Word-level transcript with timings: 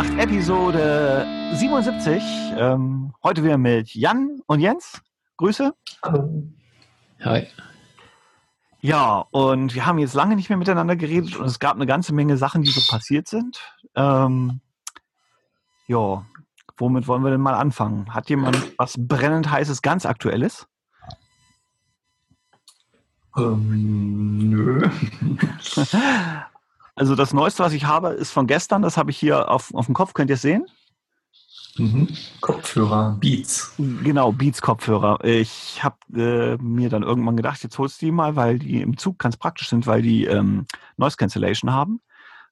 Bitnacht 0.00 0.18
Episode 0.18 1.26
77. 1.52 2.22
Ähm, 2.56 3.12
heute 3.22 3.44
wieder 3.44 3.58
mit 3.58 3.94
Jan 3.94 4.40
und 4.46 4.60
Jens. 4.60 5.02
Grüße. 5.36 5.74
Hallo. 6.02 6.42
Hi. 7.20 7.46
Ja, 8.80 9.26
und 9.30 9.74
wir 9.74 9.84
haben 9.84 9.98
jetzt 9.98 10.14
lange 10.14 10.36
nicht 10.36 10.48
mehr 10.48 10.56
miteinander 10.56 10.96
geredet 10.96 11.36
und 11.36 11.44
es 11.44 11.58
gab 11.58 11.74
eine 11.74 11.84
ganze 11.84 12.14
Menge 12.14 12.38
Sachen, 12.38 12.62
die 12.62 12.70
so 12.70 12.80
passiert 12.90 13.28
sind. 13.28 13.60
Ähm, 13.94 14.62
ja, 15.86 16.24
womit 16.78 17.06
wollen 17.06 17.22
wir 17.22 17.30
denn 17.30 17.42
mal 17.42 17.52
anfangen? 17.52 18.14
Hat 18.14 18.30
jemand 18.30 18.72
was 18.78 18.94
brennend 18.96 19.50
heißes, 19.50 19.82
ganz 19.82 20.06
aktuelles? 20.06 20.66
Ähm, 23.36 24.48
nö. 24.48 24.88
Also 27.00 27.14
das 27.14 27.32
Neueste, 27.32 27.62
was 27.62 27.72
ich 27.72 27.86
habe, 27.86 28.08
ist 28.10 28.30
von 28.30 28.46
gestern. 28.46 28.82
Das 28.82 28.98
habe 28.98 29.10
ich 29.10 29.16
hier 29.16 29.50
auf, 29.50 29.72
auf 29.72 29.86
dem 29.86 29.94
Kopf. 29.94 30.12
Könnt 30.12 30.28
ihr 30.28 30.34
es 30.34 30.42
sehen? 30.42 30.66
Mhm. 31.78 32.08
Kopfhörer, 32.42 33.16
Beats. 33.18 33.72
Genau, 33.78 34.32
Beats-Kopfhörer. 34.32 35.24
Ich 35.24 35.82
habe 35.82 35.96
äh, 36.14 36.62
mir 36.62 36.90
dann 36.90 37.02
irgendwann 37.02 37.38
gedacht, 37.38 37.62
jetzt 37.62 37.78
holst 37.78 38.02
du 38.02 38.06
die 38.06 38.12
mal, 38.12 38.36
weil 38.36 38.58
die 38.58 38.82
im 38.82 38.98
Zug 38.98 39.18
ganz 39.18 39.38
praktisch 39.38 39.70
sind, 39.70 39.86
weil 39.86 40.02
die 40.02 40.26
ähm, 40.26 40.66
Noise 40.98 41.16
Cancellation 41.16 41.72
haben. 41.72 42.02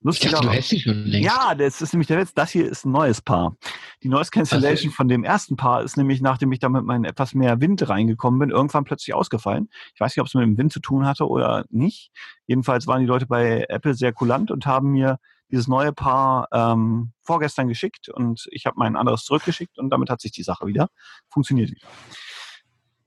Ich 0.05 0.21
dachte, 0.21 0.47
du 0.47 0.61
die 0.61 0.81
schon 0.81 1.05
längst. 1.05 1.27
Ja, 1.27 1.55
das 1.55 1.83
ist 1.83 1.93
nämlich 1.93 2.07
der 2.07 2.21
Witz. 2.21 2.33
Das 2.33 2.51
hier 2.51 2.69
ist 2.69 2.85
ein 2.85 2.93
neues 2.93 3.21
Paar. 3.21 3.57
Die 4.03 4.09
Noise 4.09 4.31
Cancellation 4.31 4.93
von 4.93 5.09
dem 5.09 5.25
ersten 5.25 5.57
Paar 5.57 5.83
ist 5.83 5.97
nämlich, 5.97 6.21
nachdem 6.21 6.53
ich 6.53 6.61
da 6.61 6.69
mit 6.69 6.85
meinem 6.85 7.05
etwas 7.05 7.35
mehr 7.35 7.61
Wind 7.61 7.89
reingekommen 7.89 8.39
bin, 8.39 8.51
irgendwann 8.51 8.85
plötzlich 8.85 9.15
ausgefallen. 9.15 9.69
Ich 9.95 10.01
weiß 10.01 10.13
nicht, 10.13 10.21
ob 10.21 10.29
es 10.29 10.35
mit 10.35 10.45
dem 10.45 10.57
Wind 10.57 10.73
zu 10.73 10.81
tun 10.81 11.05
hatte 11.05 11.27
oder 11.27 11.65
nicht. 11.71 12.13
Jedenfalls 12.47 12.87
waren 12.87 13.01
die 13.01 13.07
Leute 13.07 13.27
bei 13.27 13.67
Apple 13.69 13.95
sehr 13.95 14.13
kulant 14.13 14.51
und 14.53 14.67
haben 14.67 14.93
mir 14.93 15.19
dieses 15.51 15.67
neue 15.67 15.93
Paar 15.93 16.49
ähm, 16.53 17.13
vorgestern 17.23 17.69
geschickt 17.69 18.09
und 18.09 18.47
ich 18.51 18.67
habe 18.67 18.77
mein 18.79 18.97
anderes 18.97 19.25
zurückgeschickt 19.25 19.79
und 19.79 19.91
damit 19.91 20.11
hat 20.11 20.21
sich 20.21 20.31
die 20.31 20.43
Sache 20.43 20.67
wieder 20.67 20.89
funktioniert 21.29 21.71
wieder. 21.71 21.87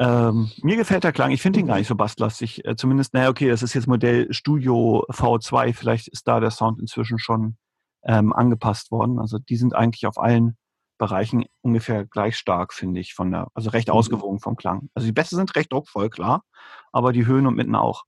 Ähm, 0.01 0.49
mir 0.63 0.77
gefällt 0.77 1.03
der 1.03 1.11
Klang. 1.11 1.29
Ich 1.29 1.43
finde 1.43 1.59
ihn 1.59 1.67
gar 1.67 1.77
nicht 1.77 1.87
so 1.87 1.93
basslastig. 1.93 2.65
Äh, 2.65 2.75
zumindest, 2.75 3.13
naja, 3.13 3.29
okay, 3.29 3.47
das 3.47 3.61
ist 3.61 3.75
jetzt 3.75 3.85
Modell 3.85 4.33
Studio 4.33 5.05
V2. 5.11 5.75
Vielleicht 5.75 6.07
ist 6.07 6.27
da 6.27 6.39
der 6.39 6.49
Sound 6.49 6.79
inzwischen 6.79 7.19
schon 7.19 7.55
ähm, 8.03 8.33
angepasst 8.33 8.89
worden. 8.89 9.19
Also 9.19 9.37
die 9.37 9.57
sind 9.57 9.75
eigentlich 9.75 10.07
auf 10.07 10.17
allen 10.17 10.57
Bereichen 10.97 11.45
ungefähr 11.61 12.05
gleich 12.05 12.35
stark, 12.35 12.73
finde 12.73 12.99
ich, 12.99 13.13
von 13.13 13.29
der, 13.29 13.49
also 13.53 13.69
recht 13.69 13.91
ausgewogen 13.91 14.39
vom 14.39 14.55
Klang. 14.55 14.89
Also 14.95 15.05
die 15.05 15.11
Bässe 15.11 15.35
sind 15.35 15.55
recht 15.55 15.71
druckvoll, 15.71 16.09
klar, 16.09 16.43
aber 16.91 17.13
die 17.13 17.27
Höhen 17.27 17.45
und 17.45 17.55
Mitten 17.55 17.75
auch. 17.75 18.05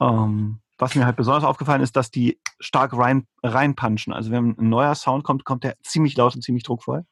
Ähm, 0.00 0.62
was 0.78 0.96
mir 0.96 1.06
halt 1.06 1.16
besonders 1.16 1.44
aufgefallen 1.44 1.80
ist, 1.80 1.94
dass 1.94 2.10
die 2.10 2.40
stark 2.58 2.96
rein, 2.96 3.28
reinpunchen. 3.44 4.12
Also 4.12 4.32
wenn 4.32 4.56
ein 4.58 4.68
neuer 4.68 4.96
Sound 4.96 5.22
kommt, 5.22 5.44
kommt 5.44 5.62
der 5.62 5.76
ziemlich 5.84 6.16
laut 6.16 6.34
und 6.34 6.42
ziemlich 6.42 6.64
druckvoll. 6.64 7.04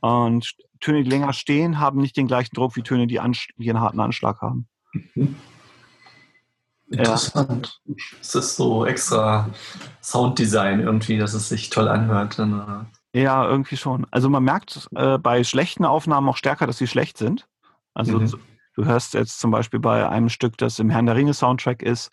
Und 0.00 0.54
Töne, 0.80 1.02
die 1.02 1.10
länger 1.10 1.32
stehen, 1.32 1.78
haben 1.78 2.00
nicht 2.00 2.16
den 2.16 2.26
gleichen 2.26 2.54
Druck 2.54 2.76
wie 2.76 2.82
Töne, 2.82 3.06
die, 3.06 3.20
die 3.58 3.70
einen 3.70 3.80
harten 3.80 4.00
Anschlag 4.00 4.40
haben. 4.40 4.66
Mhm. 5.14 5.36
Interessant. 6.90 7.80
Ja. 7.84 7.94
Es 8.20 8.34
ist 8.34 8.56
so 8.56 8.84
extra 8.84 9.50
Sounddesign 10.02 10.80
irgendwie, 10.80 11.18
dass 11.18 11.34
es 11.34 11.48
sich 11.48 11.70
toll 11.70 11.86
anhört. 11.86 12.36
Ja, 13.12 13.46
irgendwie 13.46 13.76
schon. 13.76 14.06
Also 14.10 14.28
man 14.28 14.42
merkt 14.42 14.88
äh, 14.96 15.16
bei 15.18 15.44
schlechten 15.44 15.84
Aufnahmen 15.84 16.28
auch 16.28 16.36
stärker, 16.36 16.66
dass 16.66 16.78
sie 16.78 16.88
schlecht 16.88 17.16
sind. 17.16 17.46
Also 17.94 18.18
mhm. 18.18 18.34
du 18.74 18.84
hörst 18.84 19.14
jetzt 19.14 19.38
zum 19.38 19.52
Beispiel 19.52 19.78
bei 19.78 20.08
einem 20.08 20.28
Stück, 20.28 20.58
das 20.58 20.80
im 20.80 20.90
Herrn 20.90 21.06
der 21.06 21.14
Ringe 21.14 21.34
Soundtrack 21.34 21.82
ist, 21.82 22.10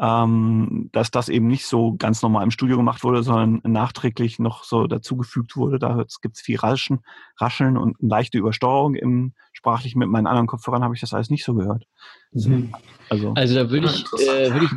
ähm, 0.00 0.88
dass 0.92 1.10
das 1.10 1.28
eben 1.28 1.46
nicht 1.46 1.66
so 1.66 1.94
ganz 1.96 2.22
normal 2.22 2.44
im 2.44 2.50
Studio 2.50 2.76
gemacht 2.76 3.04
wurde, 3.04 3.22
sondern 3.22 3.60
nachträglich 3.64 4.38
noch 4.38 4.64
so 4.64 4.86
dazugefügt 4.86 5.56
wurde. 5.56 5.78
Da 5.78 6.04
gibt 6.22 6.36
es 6.36 6.42
viel 6.42 6.58
Raschen, 6.58 7.00
Rascheln 7.38 7.76
und 7.76 8.00
eine 8.00 8.08
leichte 8.08 8.38
Übersteuerung. 8.38 8.94
Im 8.94 9.34
sprachlich 9.52 9.94
mit 9.94 10.08
meinen 10.08 10.26
anderen 10.26 10.46
Kopfhörern 10.46 10.82
habe 10.82 10.94
ich 10.94 11.00
das 11.00 11.12
alles 11.12 11.30
nicht 11.30 11.44
so 11.44 11.54
gehört. 11.54 11.84
Mhm. 12.32 12.74
Also, 13.10 13.32
also 13.34 13.54
da 13.54 13.70
würde 13.70 13.86
ich, 13.86 14.04
äh, 14.26 14.52
würd 14.52 14.62
ich 14.64 14.70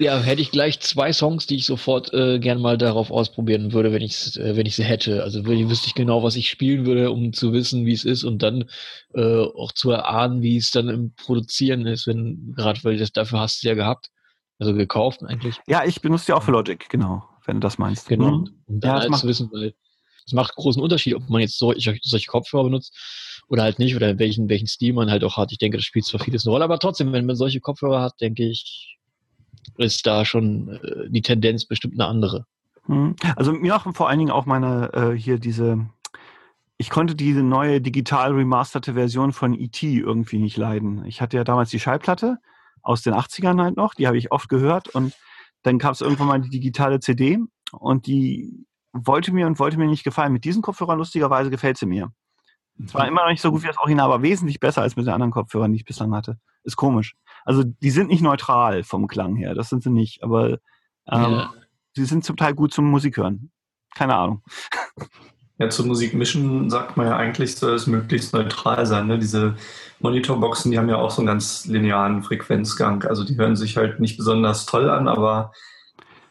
ja, 0.00 0.20
hätte 0.20 0.40
ich 0.40 0.52
gleich 0.52 0.78
zwei 0.78 1.12
Songs, 1.12 1.46
die 1.46 1.56
ich 1.56 1.66
sofort 1.66 2.14
äh, 2.14 2.38
gern 2.38 2.60
mal 2.60 2.78
darauf 2.78 3.10
ausprobieren 3.10 3.72
würde, 3.72 3.92
wenn 3.92 4.02
ich 4.02 4.36
äh, 4.36 4.56
wenn 4.56 4.66
ich 4.66 4.76
sie 4.76 4.84
hätte. 4.84 5.24
Also 5.24 5.44
würde, 5.44 5.68
wüsste 5.68 5.88
ich 5.88 5.94
genau, 5.94 6.22
was 6.22 6.36
ich 6.36 6.48
spielen 6.48 6.86
würde, 6.86 7.10
um 7.10 7.32
zu 7.32 7.52
wissen, 7.52 7.84
wie 7.84 7.92
es 7.92 8.04
ist 8.04 8.22
und 8.22 8.42
dann 8.42 8.66
äh, 9.14 9.42
auch 9.42 9.72
zu 9.72 9.90
erahnen, 9.90 10.40
wie 10.40 10.56
es 10.56 10.70
dann 10.70 10.88
im 10.88 11.14
Produzieren 11.14 11.84
ist, 11.86 12.06
wenn 12.06 12.54
gerade 12.56 12.84
weil 12.84 12.96
das 12.96 13.10
dafür 13.12 13.40
hast 13.40 13.64
du 13.64 13.68
ja 13.68 13.74
gehabt. 13.74 14.10
Also 14.58 14.74
gekauft 14.74 15.22
eigentlich. 15.24 15.60
Ja, 15.66 15.84
ich 15.84 16.00
benutze 16.00 16.26
die 16.26 16.32
auch 16.32 16.42
für 16.42 16.50
Logic, 16.50 16.88
genau, 16.88 17.28
wenn 17.46 17.56
du 17.56 17.60
das 17.60 17.78
meinst. 17.78 18.08
Genau. 18.08 18.38
Mhm. 18.38 18.50
Und 18.66 18.84
dann 18.84 18.90
ja, 18.90 19.00
halt 19.00 19.10
macht, 19.10 19.20
zu 19.20 19.28
wissen, 19.28 19.50
weil 19.52 19.74
es 20.26 20.32
macht 20.32 20.56
großen 20.56 20.82
Unterschied, 20.82 21.14
ob 21.14 21.28
man 21.28 21.40
jetzt 21.40 21.58
solche, 21.58 21.96
solche 22.02 22.26
Kopfhörer 22.26 22.64
benutzt 22.64 22.94
oder 23.48 23.62
halt 23.62 23.78
nicht 23.78 23.94
oder 23.94 24.18
welchen, 24.18 24.48
welchen 24.48 24.66
Stil 24.66 24.92
man 24.92 25.10
halt 25.10 25.24
auch 25.24 25.36
hat. 25.36 25.52
Ich 25.52 25.58
denke, 25.58 25.78
das 25.78 25.84
spielt 25.84 26.04
zwar 26.04 26.20
vieles 26.20 26.44
eine 26.44 26.52
Rolle, 26.52 26.64
aber 26.64 26.78
trotzdem, 26.78 27.12
wenn 27.12 27.26
man 27.26 27.36
solche 27.36 27.60
Kopfhörer 27.60 28.02
hat, 28.02 28.20
denke 28.20 28.44
ich, 28.44 28.98
ist 29.76 30.06
da 30.06 30.24
schon 30.24 30.68
äh, 30.68 31.08
die 31.08 31.22
Tendenz 31.22 31.64
bestimmt 31.64 31.94
eine 31.94 32.06
andere. 32.06 32.44
Mhm. 32.88 33.14
Also 33.36 33.52
mir 33.52 33.72
machen 33.72 33.94
vor 33.94 34.08
allen 34.08 34.18
Dingen 34.18 34.30
auch 34.30 34.46
meine 34.46 34.92
äh, 34.92 35.16
hier 35.16 35.38
diese 35.38 35.88
ich 36.80 36.90
konnte 36.90 37.16
diese 37.16 37.42
neue 37.42 37.80
digital 37.80 38.32
remasterte 38.32 38.94
Version 38.94 39.32
von 39.32 39.52
E.T. 39.52 39.98
irgendwie 39.98 40.38
nicht 40.38 40.56
leiden. 40.56 41.04
Ich 41.06 41.20
hatte 41.20 41.36
ja 41.36 41.42
damals 41.42 41.70
die 41.70 41.80
Schallplatte 41.80 42.38
aus 42.88 43.02
den 43.02 43.14
80ern 43.14 43.62
halt 43.62 43.76
noch, 43.76 43.94
die 43.94 44.06
habe 44.06 44.16
ich 44.16 44.32
oft 44.32 44.48
gehört 44.48 44.88
und 44.88 45.14
dann 45.62 45.78
gab 45.78 45.92
es 45.92 46.00
irgendwann 46.00 46.26
mal 46.26 46.40
die 46.40 46.48
digitale 46.48 47.00
CD 47.00 47.38
und 47.72 48.06
die 48.06 48.66
wollte 48.92 49.32
mir 49.32 49.46
und 49.46 49.58
wollte 49.58 49.78
mir 49.78 49.86
nicht 49.86 50.04
gefallen. 50.04 50.32
Mit 50.32 50.44
diesen 50.44 50.62
Kopfhörern 50.62 50.96
lustigerweise 50.96 51.50
gefällt 51.50 51.76
sie 51.76 51.84
mir. 51.84 52.10
Zwar 52.86 53.02
mhm. 53.02 53.08
immer 53.08 53.22
noch 53.22 53.30
nicht 53.30 53.42
so 53.42 53.50
gut 53.50 53.62
wie 53.62 53.66
das 53.66 53.76
Original, 53.76 54.06
aber 54.06 54.22
wesentlich 54.22 54.58
besser 54.58 54.80
als 54.80 54.96
mit 54.96 55.06
den 55.06 55.12
anderen 55.12 55.32
Kopfhörern, 55.32 55.70
die 55.72 55.76
ich 55.76 55.84
bislang 55.84 56.14
hatte. 56.14 56.38
Ist 56.62 56.76
komisch. 56.76 57.14
Also 57.44 57.62
die 57.62 57.90
sind 57.90 58.08
nicht 58.08 58.22
neutral 58.22 58.82
vom 58.84 59.06
Klang 59.06 59.36
her, 59.36 59.54
das 59.54 59.68
sind 59.68 59.82
sie 59.82 59.90
nicht, 59.90 60.22
aber 60.22 60.52
ähm, 61.10 61.32
ja. 61.32 61.52
sie 61.94 62.06
sind 62.06 62.24
zum 62.24 62.36
Teil 62.36 62.54
gut 62.54 62.72
zum 62.72 62.90
Musikhören. 62.90 63.52
Keine 63.94 64.16
Ahnung. 64.16 64.42
Ja, 65.58 65.68
zur 65.70 65.86
Musik 65.86 66.14
mischen 66.14 66.70
sagt 66.70 66.96
man 66.96 67.08
ja 67.08 67.16
eigentlich, 67.16 67.56
soll 67.56 67.74
es 67.74 67.88
möglichst 67.88 68.32
neutral 68.32 68.86
sein. 68.86 69.08
Ne? 69.08 69.18
Diese 69.18 69.56
Monitorboxen, 69.98 70.70
die 70.70 70.78
haben 70.78 70.88
ja 70.88 70.96
auch 70.96 71.10
so 71.10 71.20
einen 71.20 71.26
ganz 71.26 71.66
linearen 71.66 72.22
Frequenzgang. 72.22 73.02
Also 73.04 73.24
die 73.24 73.36
hören 73.36 73.56
sich 73.56 73.76
halt 73.76 73.98
nicht 73.98 74.16
besonders 74.16 74.66
toll 74.66 74.88
an, 74.88 75.08
aber 75.08 75.52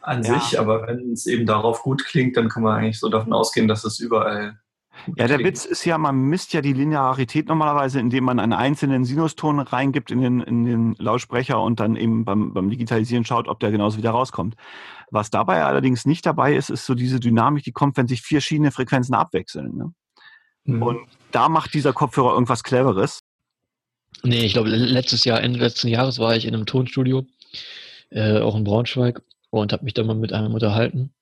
an 0.00 0.22
ja. 0.22 0.40
sich. 0.40 0.58
Aber 0.58 0.86
wenn 0.86 1.12
es 1.12 1.26
eben 1.26 1.44
darauf 1.44 1.82
gut 1.82 2.04
klingt, 2.06 2.38
dann 2.38 2.48
kann 2.48 2.62
man 2.62 2.78
eigentlich 2.78 2.98
so 2.98 3.10
davon 3.10 3.34
ausgehen, 3.34 3.68
dass 3.68 3.84
es 3.84 4.00
überall 4.00 4.58
ja, 5.16 5.28
der 5.28 5.38
Witz 5.40 5.64
ist 5.64 5.84
ja, 5.84 5.98
man 5.98 6.16
misst 6.16 6.52
ja 6.52 6.60
die 6.60 6.72
Linearität 6.72 7.48
normalerweise, 7.48 8.00
indem 8.00 8.24
man 8.24 8.40
einen 8.40 8.52
einzelnen 8.52 9.04
Sinuston 9.04 9.60
reingibt 9.60 10.10
in 10.10 10.20
den, 10.20 10.40
in 10.40 10.64
den 10.64 10.94
Lautsprecher 10.98 11.60
und 11.60 11.80
dann 11.80 11.96
eben 11.96 12.24
beim, 12.24 12.52
beim 12.52 12.70
Digitalisieren 12.70 13.24
schaut, 13.24 13.48
ob 13.48 13.60
der 13.60 13.70
genauso 13.70 13.98
wieder 13.98 14.10
rauskommt. 14.10 14.56
Was 15.10 15.30
dabei 15.30 15.64
allerdings 15.64 16.06
nicht 16.06 16.26
dabei 16.26 16.54
ist, 16.54 16.70
ist 16.70 16.86
so 16.86 16.94
diese 16.94 17.20
Dynamik, 17.20 17.64
die 17.64 17.72
kommt, 17.72 17.96
wenn 17.96 18.08
sich 18.08 18.22
vier 18.22 18.40
verschiedene 18.48 18.70
Frequenzen 18.70 19.14
abwechseln. 19.14 19.76
Ne? 19.76 19.92
Mhm. 20.64 20.82
Und 20.82 21.08
da 21.32 21.48
macht 21.48 21.74
dieser 21.74 21.92
Kopfhörer 21.92 22.32
irgendwas 22.32 22.62
Cleveres. 22.62 23.20
Nee, 24.22 24.44
ich 24.44 24.54
glaube, 24.54 24.70
letztes 24.70 25.24
Jahr, 25.24 25.42
Ende 25.42 25.58
letzten 25.58 25.88
Jahres 25.88 26.18
war 26.18 26.34
ich 26.34 26.46
in 26.46 26.54
einem 26.54 26.66
Tonstudio, 26.66 27.26
äh, 28.10 28.40
auch 28.40 28.56
in 28.56 28.64
Braunschweig, 28.64 29.22
und 29.50 29.72
habe 29.72 29.84
mich 29.84 29.94
da 29.94 30.02
mal 30.02 30.14
mit 30.14 30.32
einem 30.32 30.54
unterhalten. 30.54 31.12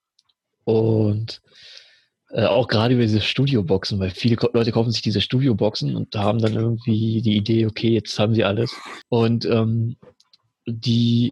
Und 0.63 1.41
äh, 2.29 2.45
auch 2.45 2.67
gerade 2.67 2.93
über 2.93 3.03
diese 3.03 3.21
Studioboxen, 3.21 3.99
weil 3.99 4.09
viele 4.09 4.37
Leute 4.53 4.71
kaufen 4.71 4.91
sich 4.91 5.01
diese 5.01 5.21
Studioboxen 5.21 5.95
und 5.95 6.15
haben 6.15 6.39
dann 6.39 6.53
irgendwie 6.53 7.21
die 7.21 7.37
Idee, 7.37 7.65
okay, 7.65 7.89
jetzt 7.89 8.17
haben 8.19 8.33
sie 8.35 8.43
alles. 8.43 8.75
Und 9.09 9.45
ähm, 9.45 9.97
die 10.65 11.31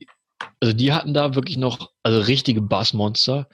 also 0.59 0.73
die 0.73 0.93
hatten 0.93 1.13
da 1.13 1.35
wirklich 1.35 1.57
noch, 1.57 1.91
also 2.03 2.19
richtige 2.19 2.61
Bassmonster. 2.61 3.47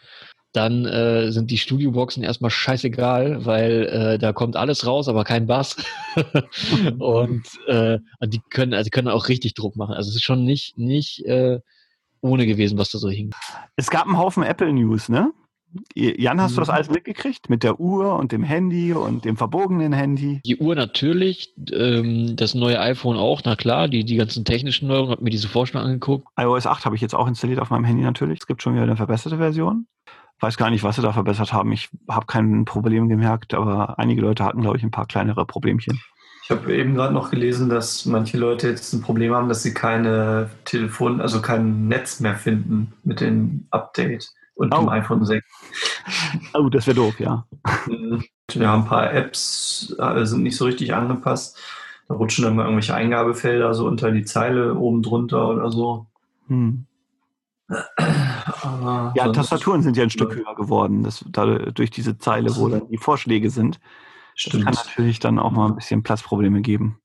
Dann 0.53 0.85
äh, 0.85 1.31
sind 1.31 1.49
die 1.49 1.57
Studioboxen 1.57 2.23
erstmal 2.23 2.51
scheißegal, 2.51 3.45
weil 3.45 3.85
äh, 3.87 4.19
da 4.19 4.33
kommt 4.33 4.57
alles 4.57 4.85
raus, 4.85 5.07
aber 5.07 5.23
kein 5.23 5.47
Bass. 5.47 5.77
und 6.99 7.43
äh, 7.67 7.99
die 8.25 8.41
können, 8.49 8.73
also 8.73 8.89
können 8.89 9.07
auch 9.07 9.29
richtig 9.29 9.53
Druck 9.53 9.77
machen. 9.77 9.95
Also 9.95 10.09
es 10.09 10.17
ist 10.17 10.23
schon 10.23 10.43
nicht, 10.43 10.77
nicht 10.77 11.25
äh, 11.25 11.59
ohne 12.19 12.45
gewesen, 12.45 12.77
was 12.77 12.91
da 12.91 12.97
so 12.97 13.09
hing. 13.09 13.31
Es 13.77 13.89
gab 13.89 14.05
einen 14.07 14.17
Haufen 14.17 14.43
Apple 14.43 14.73
News, 14.73 15.07
ne? 15.07 15.31
Jan, 15.95 16.41
hast 16.41 16.55
du 16.55 16.61
das 16.61 16.69
mhm. 16.69 16.73
alles 16.75 16.89
mitgekriegt? 16.89 17.49
Mit 17.49 17.63
der 17.63 17.79
Uhr 17.79 18.17
und 18.17 18.31
dem 18.31 18.43
Handy 18.43 18.93
und 18.93 19.25
dem 19.25 19.37
verbogenen 19.37 19.93
Handy? 19.93 20.41
Die 20.45 20.57
Uhr 20.57 20.75
natürlich, 20.75 21.53
ähm, 21.71 22.35
das 22.35 22.55
neue 22.55 22.79
iPhone 22.79 23.17
auch, 23.17 23.41
na 23.45 23.55
klar, 23.55 23.87
die, 23.87 24.03
die 24.03 24.15
ganzen 24.15 24.45
technischen 24.45 24.87
Neuerungen, 24.87 25.11
habe 25.11 25.23
mir 25.23 25.29
diese 25.29 25.47
Vorschläge 25.47 25.85
angeguckt. 25.85 26.27
iOS 26.37 26.67
8 26.67 26.85
habe 26.85 26.95
ich 26.95 27.01
jetzt 27.01 27.15
auch 27.15 27.27
installiert 27.27 27.59
auf 27.59 27.69
meinem 27.69 27.85
Handy 27.85 28.03
natürlich. 28.03 28.39
Es 28.39 28.47
gibt 28.47 28.61
schon 28.61 28.73
wieder 28.73 28.83
eine 28.83 28.97
verbesserte 28.97 29.37
Version. 29.37 29.87
Weiß 30.39 30.57
gar 30.57 30.71
nicht, 30.71 30.83
was 30.83 30.95
sie 30.95 31.03
da 31.03 31.13
verbessert 31.13 31.53
haben. 31.53 31.71
Ich 31.71 31.89
habe 32.09 32.25
kein 32.25 32.65
Problem 32.65 33.07
gemerkt, 33.07 33.53
aber 33.53 33.99
einige 33.99 34.21
Leute 34.21 34.43
hatten, 34.43 34.61
glaube 34.61 34.77
ich, 34.77 34.83
ein 34.83 34.91
paar 34.91 35.05
kleinere 35.05 35.45
Problemchen. 35.45 36.01
Ich 36.43 36.49
habe 36.49 36.75
eben 36.75 36.95
gerade 36.95 37.13
noch 37.13 37.29
gelesen, 37.29 37.69
dass 37.69 38.05
manche 38.05 38.37
Leute 38.37 38.67
jetzt 38.67 38.91
ein 38.93 39.01
Problem 39.01 39.33
haben, 39.33 39.47
dass 39.47 39.61
sie 39.61 39.73
keine 39.73 40.49
Telefon, 40.65 41.21
also 41.21 41.41
kein 41.41 41.87
Netz 41.87 42.19
mehr 42.19 42.35
finden 42.35 42.93
mit 43.03 43.21
dem 43.21 43.67
Update 43.69 44.33
und 44.55 44.73
oh. 44.73 44.79
dem 44.79 44.89
iPhone 44.89 45.25
6. 45.25 45.45
oh, 46.53 46.69
das 46.71 46.87
wäre 46.87 46.95
doof, 46.95 47.19
ja. 47.19 47.45
Ja, 48.53 48.73
ein 48.73 48.85
paar 48.85 49.13
Apps 49.13 49.95
äh, 49.97 50.25
sind 50.25 50.43
nicht 50.43 50.57
so 50.57 50.65
richtig 50.65 50.93
angepasst. 50.93 51.57
Da 52.07 52.15
rutschen 52.15 52.43
dann 52.43 52.55
mal 52.55 52.63
irgendwelche 52.63 52.93
Eingabefelder 52.93 53.73
so 53.73 53.87
unter 53.87 54.11
die 54.11 54.25
Zeile 54.25 54.75
oben 54.75 55.01
drunter 55.01 55.47
oder 55.47 55.71
so. 55.71 56.07
Hm. 56.47 56.85
ja, 59.15 59.31
Tastaturen 59.31 59.81
sind 59.81 59.95
ja 59.95 60.03
ein 60.03 60.09
Stück 60.09 60.35
höher 60.35 60.55
geworden, 60.55 61.03
das, 61.03 61.23
da, 61.29 61.45
durch 61.45 61.89
diese 61.89 62.17
Zeile, 62.17 62.55
wo 62.57 62.67
dann 62.67 62.89
die 62.89 62.97
Vorschläge 62.97 63.49
sind. 63.49 63.79
Stimmt. 64.35 64.67
Das 64.67 64.75
kann 64.75 64.85
natürlich 64.87 65.19
dann 65.19 65.39
auch 65.39 65.51
mal 65.51 65.67
ein 65.67 65.75
bisschen 65.75 66.03
Platzprobleme 66.03 66.61
geben. 66.61 67.00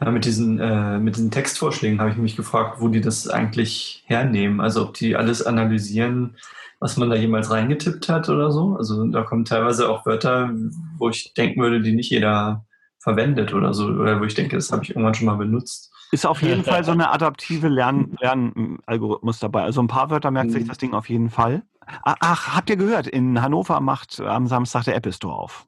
Ja, 0.00 0.10
mit, 0.10 0.24
diesen, 0.24 0.60
äh, 0.60 0.98
mit 0.98 1.16
diesen 1.16 1.30
Textvorschlägen 1.30 2.00
habe 2.00 2.10
ich 2.10 2.16
mich 2.16 2.36
gefragt, 2.36 2.80
wo 2.80 2.88
die 2.88 3.00
das 3.00 3.28
eigentlich 3.28 4.04
hernehmen. 4.06 4.60
Also 4.60 4.82
ob 4.82 4.94
die 4.94 5.16
alles 5.16 5.44
analysieren, 5.44 6.36
was 6.78 6.96
man 6.96 7.10
da 7.10 7.16
jemals 7.16 7.50
reingetippt 7.50 8.08
hat 8.08 8.28
oder 8.28 8.52
so. 8.52 8.76
Also 8.76 9.04
da 9.06 9.22
kommen 9.22 9.44
teilweise 9.44 9.88
auch 9.88 10.06
Wörter, 10.06 10.52
wo 10.98 11.08
ich 11.08 11.34
denken 11.34 11.60
würde, 11.60 11.80
die 11.80 11.94
nicht 11.94 12.10
jeder 12.10 12.64
verwendet 13.00 13.52
oder 13.52 13.74
so. 13.74 13.86
Oder 13.86 14.20
wo 14.20 14.24
ich 14.24 14.34
denke, 14.34 14.56
das 14.56 14.70
habe 14.70 14.84
ich 14.84 14.90
irgendwann 14.90 15.14
schon 15.14 15.26
mal 15.26 15.36
benutzt. 15.36 15.92
Ist 16.12 16.26
auf 16.26 16.42
jeden 16.42 16.64
Fall 16.64 16.84
so 16.84 16.92
eine 16.92 17.10
adaptive 17.10 17.68
Lern 17.68 18.16
Lernalgorithmus 18.20 19.40
dabei. 19.40 19.62
Also 19.64 19.82
ein 19.82 19.88
paar 19.88 20.10
Wörter 20.10 20.30
merkt 20.30 20.52
sich 20.52 20.62
mhm. 20.62 20.68
das 20.68 20.78
Ding 20.78 20.94
auf 20.94 21.08
jeden 21.08 21.28
Fall. 21.28 21.62
Ach, 22.02 22.54
habt 22.54 22.70
ihr 22.70 22.76
gehört, 22.76 23.06
in 23.06 23.40
Hannover 23.42 23.80
macht 23.80 24.20
am 24.20 24.46
Samstag 24.46 24.84
der 24.84 24.94
Apple 24.94 25.12
Store 25.12 25.34
auf. 25.34 25.66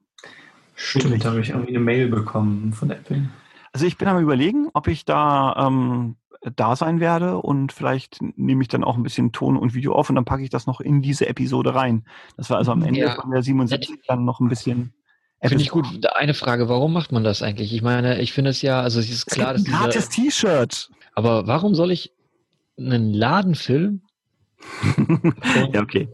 Stimmt, 0.76 1.24
da 1.24 1.30
habe 1.30 1.40
ich 1.40 1.50
irgendwie 1.50 1.76
eine 1.76 1.84
Mail 1.84 2.08
bekommen 2.08 2.72
von 2.72 2.90
Apple. 2.90 3.28
Also 3.72 3.86
ich 3.86 3.96
bin 3.96 4.08
am 4.08 4.20
überlegen, 4.20 4.68
ob 4.74 4.88
ich 4.88 5.04
da 5.04 5.66
ähm, 5.66 6.16
da 6.56 6.74
sein 6.74 7.00
werde 7.00 7.36
und 7.38 7.72
vielleicht 7.72 8.18
nehme 8.20 8.62
ich 8.62 8.68
dann 8.68 8.82
auch 8.82 8.96
ein 8.96 9.02
bisschen 9.02 9.32
Ton 9.32 9.56
und 9.56 9.74
Video 9.74 9.94
auf 9.94 10.08
und 10.08 10.16
dann 10.16 10.24
packe 10.24 10.42
ich 10.42 10.50
das 10.50 10.66
noch 10.66 10.80
in 10.80 11.02
diese 11.02 11.28
Episode 11.28 11.74
rein. 11.74 12.04
Das 12.36 12.48
war 12.50 12.56
also 12.56 12.72
am 12.72 12.82
Ende 12.82 13.00
ja. 13.00 13.14
von 13.14 13.30
der 13.30 13.42
77 13.42 14.00
dann 14.06 14.24
noch 14.24 14.40
ein 14.40 14.48
bisschen 14.48 14.94
Finde 15.42 15.62
ich 15.62 15.70
gut. 15.70 15.86
Eine 16.14 16.34
Frage, 16.34 16.68
warum 16.68 16.92
macht 16.92 17.12
man 17.12 17.24
das 17.24 17.42
eigentlich? 17.42 17.72
Ich 17.72 17.80
meine, 17.80 18.20
ich 18.20 18.32
finde 18.32 18.50
es 18.50 18.60
ja, 18.60 18.82
also 18.82 19.00
es 19.00 19.08
ist 19.08 19.26
klar, 19.26 19.54
dass. 19.54 19.64
Ein 19.64 19.72
gratis 19.72 20.10
T-Shirt. 20.10 20.90
Aber 21.14 21.46
warum 21.46 21.74
soll 21.74 21.90
ich 21.90 22.12
einen 22.78 23.14
Laden 23.14 23.54
filmen? 23.54 24.02
ja, 25.72 25.80
okay. 25.80 26.08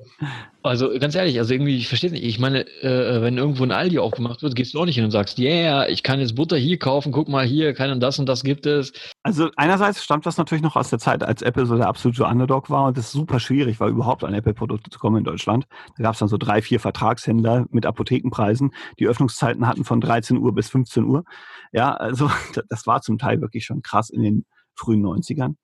Also 0.66 0.90
ganz 0.98 1.14
ehrlich, 1.14 1.38
also 1.38 1.54
irgendwie, 1.54 1.76
ich 1.76 1.88
verstehe 1.88 2.10
nicht. 2.10 2.24
Ich 2.24 2.38
meine, 2.38 2.66
äh, 2.82 3.22
wenn 3.22 3.38
irgendwo 3.38 3.62
ein 3.62 3.72
Aldi 3.72 3.98
aufgemacht 3.98 4.42
wird, 4.42 4.54
gehst 4.54 4.74
du 4.74 4.80
auch 4.80 4.84
nicht 4.84 4.96
hin 4.96 5.04
und 5.04 5.10
sagst, 5.10 5.38
yeah, 5.38 5.88
ich 5.88 6.02
kann 6.02 6.20
jetzt 6.20 6.34
Butter 6.34 6.56
hier 6.56 6.78
kaufen, 6.78 7.12
guck 7.12 7.28
mal 7.28 7.46
hier, 7.46 7.74
kann 7.74 7.90
und 7.90 8.00
das 8.00 8.18
und 8.18 8.26
das 8.26 8.42
gibt 8.42 8.66
es. 8.66 8.92
Also 9.22 9.50
einerseits 9.56 10.02
stammt 10.02 10.26
das 10.26 10.36
natürlich 10.36 10.62
noch 10.62 10.76
aus 10.76 10.90
der 10.90 10.98
Zeit, 10.98 11.22
als 11.22 11.42
Apple 11.42 11.66
so 11.66 11.76
der 11.76 11.88
absolute 11.88 12.24
Underdog 12.24 12.70
war 12.70 12.86
und 12.86 12.98
es 12.98 13.12
super 13.12 13.40
schwierig 13.40 13.80
war, 13.80 13.88
überhaupt 13.88 14.24
an 14.24 14.34
Apple-Produkte 14.34 14.90
zu 14.90 14.98
kommen 14.98 15.18
in 15.18 15.24
Deutschland. 15.24 15.66
Da 15.96 16.02
gab 16.02 16.14
es 16.14 16.18
dann 16.18 16.28
so 16.28 16.36
drei, 16.36 16.62
vier 16.62 16.80
Vertragshändler 16.80 17.66
mit 17.70 17.86
Apothekenpreisen, 17.86 18.72
die 18.98 19.06
Öffnungszeiten 19.06 19.66
hatten 19.66 19.84
von 19.84 20.00
13 20.00 20.36
Uhr 20.38 20.54
bis 20.54 20.68
15 20.68 21.04
Uhr. 21.04 21.24
Ja, 21.72 21.94
also 21.94 22.30
das 22.68 22.86
war 22.86 23.00
zum 23.00 23.18
Teil 23.18 23.40
wirklich 23.40 23.64
schon 23.64 23.82
krass 23.82 24.10
in 24.10 24.22
den 24.22 24.44
frühen 24.74 25.04
90ern. 25.04 25.54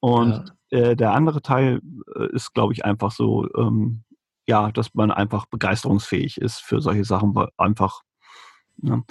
Und 0.00 0.52
ja. 0.70 0.78
äh, 0.78 0.96
der 0.96 1.12
andere 1.12 1.40
Teil 1.40 1.80
äh, 2.14 2.26
ist, 2.34 2.52
glaube 2.52 2.74
ich, 2.74 2.84
einfach 2.84 3.10
so, 3.10 3.48
ähm, 3.56 4.04
ja, 4.46 4.70
dass 4.72 4.94
man 4.94 5.10
einfach 5.10 5.46
begeisterungsfähig 5.46 6.38
ist 6.38 6.60
für 6.60 6.80
solche 6.80 7.04
Sachen, 7.04 7.34
einfach. 7.56 8.02
Ne? 8.76 9.04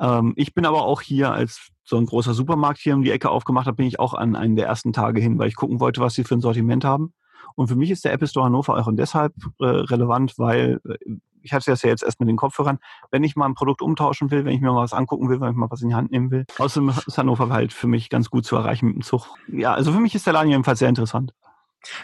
Ähm, 0.00 0.34
ich 0.36 0.54
bin 0.54 0.66
aber 0.66 0.84
auch 0.84 1.00
hier, 1.00 1.32
als 1.32 1.70
so 1.84 1.96
ein 1.96 2.06
großer 2.06 2.34
Supermarkt 2.34 2.78
hier 2.78 2.94
um 2.94 3.02
die 3.02 3.10
Ecke 3.10 3.30
aufgemacht 3.30 3.66
hat, 3.66 3.76
bin 3.76 3.86
ich 3.86 3.98
auch 3.98 4.14
an 4.14 4.36
einen 4.36 4.56
der 4.56 4.66
ersten 4.66 4.92
Tage 4.92 5.20
hin, 5.20 5.38
weil 5.38 5.48
ich 5.48 5.56
gucken 5.56 5.80
wollte, 5.80 6.00
was 6.00 6.14
sie 6.14 6.24
für 6.24 6.34
ein 6.34 6.40
Sortiment 6.40 6.84
haben. 6.84 7.12
Und 7.54 7.68
für 7.68 7.76
mich 7.76 7.90
ist 7.90 8.04
der 8.04 8.12
Apple 8.12 8.28
Store 8.28 8.46
Hannover 8.46 8.76
auch 8.76 8.88
deshalb 8.92 9.32
äh, 9.58 9.64
relevant, 9.64 10.34
weil 10.38 10.80
äh, 10.84 11.16
ich 11.42 11.52
hatte 11.52 11.70
das 11.70 11.82
ja 11.82 11.88
jetzt 11.88 12.02
erst 12.02 12.20
mit 12.20 12.28
den 12.28 12.36
Kopfhörern, 12.36 12.78
wenn 13.10 13.24
ich 13.24 13.36
mal 13.36 13.46
ein 13.46 13.54
Produkt 13.54 13.80
umtauschen 13.80 14.30
will, 14.30 14.44
wenn 14.44 14.54
ich 14.54 14.60
mir 14.60 14.72
mal 14.72 14.82
was 14.82 14.92
angucken 14.92 15.28
will, 15.28 15.40
wenn 15.40 15.50
ich 15.50 15.56
mal 15.56 15.70
was 15.70 15.82
in 15.82 15.88
die 15.88 15.94
Hand 15.94 16.10
nehmen 16.10 16.30
will. 16.30 16.44
Außerdem 16.58 16.92
ist 17.06 17.18
Hannover 17.18 17.48
halt 17.48 17.72
für 17.72 17.86
mich 17.86 18.10
ganz 18.10 18.30
gut 18.30 18.44
zu 18.44 18.56
erreichen 18.56 18.86
mit 18.86 18.96
dem 18.96 19.02
Zug. 19.02 19.28
Ja, 19.48 19.74
also 19.74 19.92
für 19.92 20.00
mich 20.00 20.14
ist 20.14 20.26
der 20.26 20.34
Laden 20.34 20.50
jedenfalls 20.50 20.78
sehr 20.78 20.88
interessant. 20.88 21.32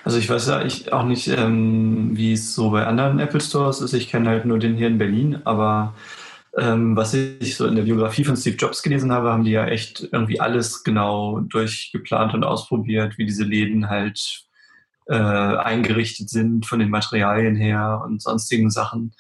Also 0.05 0.19
ich 0.19 0.29
weiß 0.29 0.49
ja 0.49 0.65
ich 0.65 0.93
auch 0.93 1.05
nicht, 1.05 1.29
ähm, 1.29 2.11
wie 2.17 2.33
es 2.33 2.55
so 2.55 2.71
bei 2.71 2.87
anderen 2.87 3.19
Apple 3.19 3.41
Stores 3.41 3.81
ist. 3.81 3.93
Ich 3.93 4.09
kenne 4.09 4.29
halt 4.29 4.45
nur 4.45 4.59
den 4.59 4.77
hier 4.77 4.87
in 4.87 4.99
Berlin, 4.99 5.41
aber 5.45 5.95
ähm, 6.57 6.97
was 6.97 7.15
ich 7.15 7.57
so 7.57 7.67
in 7.67 7.75
der 7.75 7.83
Biografie 7.83 8.25
von 8.25 8.37
Steve 8.37 8.57
Jobs 8.57 8.83
gelesen 8.83 9.13
habe, 9.13 9.31
haben 9.31 9.45
die 9.45 9.51
ja 9.51 9.67
echt 9.67 10.09
irgendwie 10.13 10.41
alles 10.41 10.85
genau 10.85 11.41
durchgeplant 11.41 12.35
und 12.35 12.45
ausprobiert, 12.45 13.19
wie 13.19 13.27
diese 13.27 13.45
Läden 13.45 13.89
halt 13.89 14.45
äh, 15.07 15.15
eingerichtet 15.15 16.31
sind 16.31 16.67
von 16.67 16.79
den 16.79 16.91
Materialien 16.91 17.57
her 17.57 18.03
und 18.05 18.23
sonstigen 18.23 18.71
Sachen. 18.71 19.15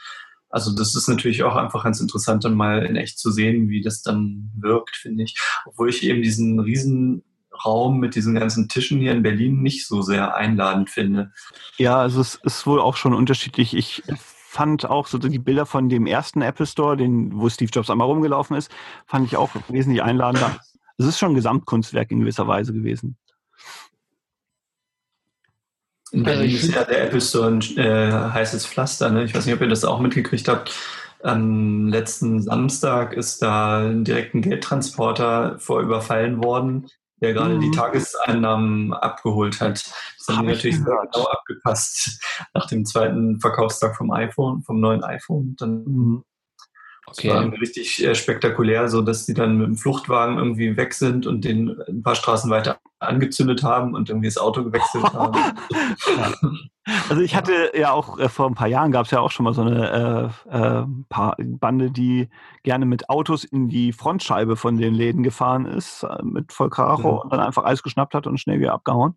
Also 0.49 0.73
das 0.73 0.95
ist 0.95 1.09
natürlich 1.09 1.43
auch 1.43 1.57
einfach 1.57 1.83
ganz 1.83 2.00
interessant, 2.00 2.45
dann 2.45 2.55
mal 2.55 2.87
in 2.87 2.95
echt 2.95 3.19
zu 3.19 3.33
sehen, 3.33 3.69
wie 3.69 3.83
das 3.83 4.03
dann 4.03 4.53
wirkt, 4.57 4.95
finde 4.95 5.25
ich. 5.25 5.37
Obwohl 5.67 5.89
ich 5.89 6.05
eben 6.05 6.23
diesen 6.23 6.61
riesen 6.61 7.25
Raum 7.65 7.99
mit 7.99 8.15
diesen 8.15 8.35
ganzen 8.35 8.69
Tischen 8.69 8.99
hier 8.99 9.12
in 9.12 9.23
Berlin 9.23 9.62
nicht 9.62 9.87
so 9.87 10.03
sehr 10.03 10.35
einladend 10.35 10.91
finde. 10.91 11.33
Ja, 11.77 11.99
also 11.99 12.21
es 12.21 12.37
ist 12.43 12.67
wohl 12.67 12.81
auch 12.81 12.97
schon 12.97 13.15
unterschiedlich. 13.15 13.77
Ich 13.77 14.03
fand 14.55 14.87
auch 14.87 15.09
so 15.09 15.19
die 15.19 15.39
Bilder 15.39 15.67
von 15.67 15.89
dem 15.89 16.06
ersten 16.06 16.41
Apple 16.41 16.67
Store, 16.67 16.97
den, 16.97 17.37
wo 17.37 17.49
Steve 17.49 17.71
Jobs 17.73 17.91
einmal 17.91 18.06
rumgelaufen 18.06 18.56
ist, 18.56 18.71
fand 19.06 19.27
ich 19.27 19.37
auch 19.37 19.51
wesentlich 19.69 20.03
einladender. 20.03 20.56
Es 20.97 21.06
ist 21.06 21.19
schon 21.19 21.33
ein 21.33 21.35
Gesamtkunstwerk 21.35 22.11
in 22.12 22.21
gewisser 22.21 22.47
Weise 22.47 22.73
gewesen. 22.73 23.17
In 26.12 26.23
Berlin 26.23 26.55
ist 26.55 26.73
ja 26.73 26.85
der 26.85 27.07
Apple 27.07 27.21
Store 27.21 27.49
ein 27.49 27.61
äh, 27.77 28.12
heißes 28.12 28.67
Pflaster. 28.67 29.11
Ne? 29.11 29.25
Ich 29.25 29.35
weiß 29.35 29.47
nicht, 29.47 29.55
ob 29.57 29.61
ihr 29.61 29.69
das 29.69 29.85
auch 29.85 29.99
mitgekriegt 29.99 30.47
habt. 30.47 30.73
Am 31.25 31.89
letzten 31.89 32.41
Samstag 32.41 33.15
ist 33.15 33.43
da 33.43 33.89
direkt 33.89 34.35
ein 34.35 34.43
Geldtransporter 34.43 35.59
vor 35.59 35.81
überfallen 35.81 36.45
worden 36.45 36.87
der 37.25 37.35
gerade 37.35 37.55
mhm. 37.56 37.61
die 37.61 37.71
Tageseinnahmen 37.71 38.93
abgeholt 38.93 39.61
hat. 39.61 39.85
Das 40.19 40.29
haben 40.29 40.37
Hab 40.37 40.43
die 40.44 40.53
natürlich 40.53 40.85
genau 40.85 41.25
abgepasst 41.25 42.23
nach 42.53 42.67
dem 42.67 42.85
zweiten 42.85 43.41
Verkaufstag 43.41 43.97
vom 43.97 44.11
iPhone, 44.12 44.62
vom 44.62 44.81
neuen 44.81 45.03
iPhone. 45.03 45.56
Dann 45.59 45.85
mhm. 45.85 46.25
Okay. 47.07 47.28
Das 47.28 47.37
war 47.37 47.52
richtig 47.61 48.02
äh, 48.02 48.14
spektakulär, 48.14 48.88
so 48.88 49.02
dass 49.02 49.26
die 49.26 49.35
dann 49.35 49.59
mit 49.59 49.66
dem 49.66 49.76
Fluchtwagen 49.76 50.38
irgendwie 50.38 50.76
weg 50.76 50.95
sind 50.95 51.26
und 51.26 51.45
den 51.45 51.78
ein 51.87 52.02
paar 52.02 52.14
Straßen 52.14 52.50
weiter 52.50 52.81
angezündet 52.99 53.62
haben 53.62 53.95
und 53.95 54.09
irgendwie 54.09 54.28
das 54.28 54.38
Auto 54.38 54.64
gewechselt 54.64 55.12
haben. 55.12 55.38
Also 57.09 57.23
ich 57.23 57.35
hatte 57.35 57.73
ja 57.75 57.93
auch 57.93 58.19
äh, 58.19 58.29
vor 58.29 58.47
ein 58.47 58.55
paar 58.55 58.69
Jahren 58.69 58.93
gab 58.93 59.07
es 59.07 59.11
ja 59.11 59.21
auch 59.21 59.31
schon 59.31 59.45
mal 59.45 59.55
so 59.55 59.62
eine 59.62 60.33
äh, 60.50 60.83
äh, 60.83 60.85
Bande, 61.38 61.91
die 61.91 62.29
gerne 62.62 62.85
mit 62.85 63.09
Autos 63.09 63.45
in 63.45 63.69
die 63.69 63.93
Frontscheibe 63.93 64.57
von 64.57 64.76
den 64.76 64.95
Läden 64.95 65.23
gefahren 65.23 65.64
ist, 65.64 66.03
äh, 66.03 66.23
mit 66.23 66.53
Vollkaracho 66.53 67.09
ja. 67.09 67.23
und 67.23 67.33
dann 67.33 67.41
einfach 67.41 67.64
alles 67.64 67.83
geschnappt 67.83 68.14
hat 68.14 68.26
und 68.26 68.38
schnell 68.38 68.61
wieder 68.61 68.75
abgehauen. 68.75 69.17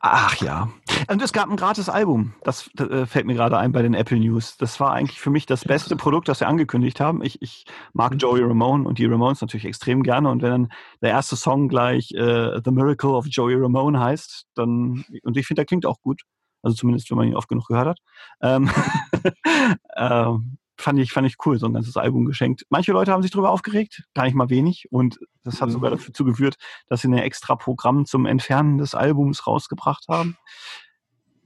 Ach 0.00 0.34
ja. 0.36 0.68
Und 1.08 1.22
es 1.22 1.32
gab 1.32 1.48
ein 1.48 1.56
gratis 1.56 1.88
Album. 1.88 2.34
Das, 2.42 2.68
das 2.74 2.88
äh, 2.88 3.06
fällt 3.06 3.26
mir 3.26 3.34
gerade 3.34 3.58
ein 3.58 3.72
bei 3.72 3.82
den 3.82 3.94
Apple 3.94 4.18
News. 4.18 4.56
Das 4.56 4.80
war 4.80 4.92
eigentlich 4.92 5.20
für 5.20 5.30
mich 5.30 5.46
das 5.46 5.64
beste 5.64 5.96
Produkt, 5.96 6.28
das 6.28 6.40
sie 6.40 6.46
angekündigt 6.46 7.00
haben. 7.00 7.22
Ich, 7.22 7.40
ich 7.42 7.64
mag 7.92 8.12
mhm. 8.12 8.18
Joey 8.18 8.42
Ramone 8.42 8.88
und 8.88 8.98
die 8.98 9.06
Ramones 9.06 9.40
natürlich 9.40 9.66
extrem 9.66 10.02
gerne. 10.02 10.30
Und 10.30 10.42
wenn 10.42 10.50
dann 10.50 10.72
der 11.00 11.10
erste 11.10 11.36
Song 11.36 11.68
gleich 11.68 12.12
äh, 12.12 12.60
The 12.64 12.70
Miracle 12.70 13.10
of 13.10 13.26
Joey 13.28 13.54
Ramone 13.54 14.00
heißt, 14.00 14.46
dann, 14.54 15.04
und 15.22 15.36
ich 15.36 15.46
finde, 15.46 15.60
der 15.60 15.66
klingt 15.66 15.86
auch 15.86 16.00
gut. 16.00 16.22
Also 16.64 16.76
zumindest, 16.76 17.10
wenn 17.10 17.18
man 17.18 17.28
ihn 17.28 17.36
oft 17.36 17.48
genug 17.48 17.68
gehört 17.68 17.88
hat. 17.88 17.98
Ähm, 18.40 18.70
ähm, 19.96 20.58
fand 20.76 20.98
ich, 20.98 21.12
fand 21.12 21.26
ich 21.26 21.36
cool, 21.44 21.58
so 21.58 21.66
ein 21.66 21.72
ganzes 21.72 21.96
Album 21.96 22.24
geschenkt. 22.24 22.64
Manche 22.68 22.92
Leute 22.92 23.12
haben 23.12 23.22
sich 23.22 23.30
darüber 23.30 23.50
aufgeregt, 23.50 24.04
gar 24.14 24.24
nicht 24.24 24.34
mal 24.34 24.50
wenig. 24.50 24.88
Und 24.90 25.18
das 25.44 25.60
hat 25.60 25.70
sogar 25.70 25.92
mhm. 25.92 26.00
dazu 26.06 26.24
geführt, 26.24 26.56
dass 26.88 27.02
sie 27.02 27.08
ein 27.08 27.14
extra 27.14 27.56
Programm 27.56 28.06
zum 28.06 28.26
Entfernen 28.26 28.78
des 28.78 28.94
Albums 28.94 29.46
rausgebracht 29.46 30.06
haben. 30.08 30.36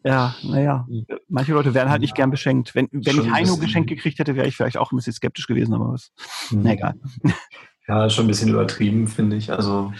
Ja, 0.05 0.35
naja, 0.43 0.87
mhm. 0.89 1.07
manche 1.29 1.53
Leute 1.53 1.75
werden 1.75 1.91
halt 1.91 2.01
nicht 2.01 2.15
gern 2.15 2.31
beschenkt. 2.31 2.75
Wenn, 2.75 2.89
wenn 2.93 3.21
ich 3.21 3.31
Heino 3.31 3.57
geschenkt 3.57 3.91
gekriegt 3.91 4.19
hätte, 4.19 4.37
wäre 4.37 4.47
ich 4.47 4.57
vielleicht 4.57 4.79
auch 4.79 4.93
ein 4.93 4.97
bisschen 4.97 5.13
skeptisch 5.13 5.47
gewesen, 5.47 5.75
aber 5.75 5.93
was. 5.93 6.13
Mhm. 6.51 6.63
Na 6.63 6.73
egal. 6.73 6.95
Ja, 7.89 8.11
schon 8.11 8.27
ein 8.27 8.29
bisschen 8.29 8.51
übertrieben, 8.51 9.09
finde 9.09 9.37
ich. 9.37 9.51
Also 9.51 9.93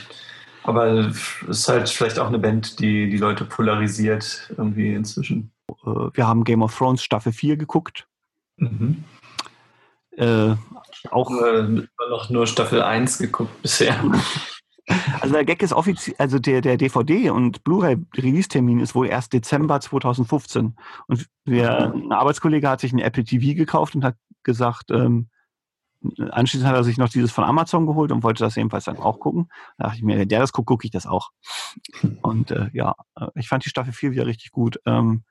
aber 0.69 0.87
es 0.87 1.49
ist 1.49 1.69
halt 1.69 1.89
vielleicht 1.89 2.19
auch 2.19 2.27
eine 2.29 2.39
Band, 2.39 2.79
die 2.79 3.09
die 3.09 3.17
Leute 3.17 3.47
polarisiert 3.47 4.53
irgendwie 4.57 4.93
inzwischen. 4.93 5.51
Äh, 5.85 6.11
wir 6.13 6.27
haben 6.27 6.45
Game 6.45 6.63
of 6.63 6.77
Thrones 6.77 7.03
Staffel 7.03 7.33
4 7.33 7.57
geguckt. 7.57 8.07
Mhm. 8.59 9.03
Äh, 10.17 10.55
auch 11.11 11.31
äh, 11.31 11.63
noch 12.11 12.29
nur 12.29 12.47
Staffel 12.47 12.83
1 12.83 13.19
geguckt 13.19 13.63
bisher. 13.63 13.99
Also 15.21 15.35
der 15.35 15.45
Gag 15.45 15.63
ist 15.63 15.75
offiziell, 15.75 16.17
also 16.19 16.39
der, 16.39 16.63
der 16.63 16.79
DVD 16.79 17.29
und 17.29 17.63
Blu-ray-Release-Termin 17.63 18.81
ist 18.81 18.95
wohl 18.95 19.07
erst 19.07 19.35
Dezember 19.35 19.83
2015. 19.83 20.77
Und 21.09 21.27
wir, 21.45 21.93
ein 21.93 22.11
Arbeitskollege 22.11 22.71
hat 22.71 22.81
sich 22.81 22.95
ein 22.95 22.99
Apple 22.99 23.23
TV 23.23 23.55
gekauft 23.55 23.95
und 23.95 24.03
hat 24.03 24.17
gesagt, 24.45 24.91
ähm, 24.91 25.29
Anschließend 26.31 26.69
hat 26.69 26.77
er 26.77 26.85
sich 26.85 26.97
noch 26.97 27.09
dieses 27.09 27.33
von 27.33 27.45
Amazon 27.45 27.87
geholt 27.87 28.13
und 28.13 28.23
wollte 28.23 28.45
das 28.45 28.57
ebenfalls 28.57 28.85
dann 28.85 28.99
auch 28.99 29.19
gucken. 29.19 29.49
Da 29.79 29.85
dachte 29.85 29.99
ich 29.99 30.05
mir, 30.05 30.17
wenn 30.17 30.29
der 30.29 30.41
das 30.41 30.53
guckt, 30.53 30.69
gucke 30.69 30.87
ich 30.87 30.93
das 30.93 31.07
auch. 31.07 31.31
Und 32.23 32.51
äh, 32.53 32.71
ja, 32.73 32.95
äh, 33.17 33.27
ich 33.35 33.49
fand 33.49 33.65
die 33.65 33.69
Staffel 33.69 33.93
4 33.93 34.13
wieder 34.13 34.27
richtig 34.27 34.53
gut. 34.53 34.81
Ähm, 34.87 35.25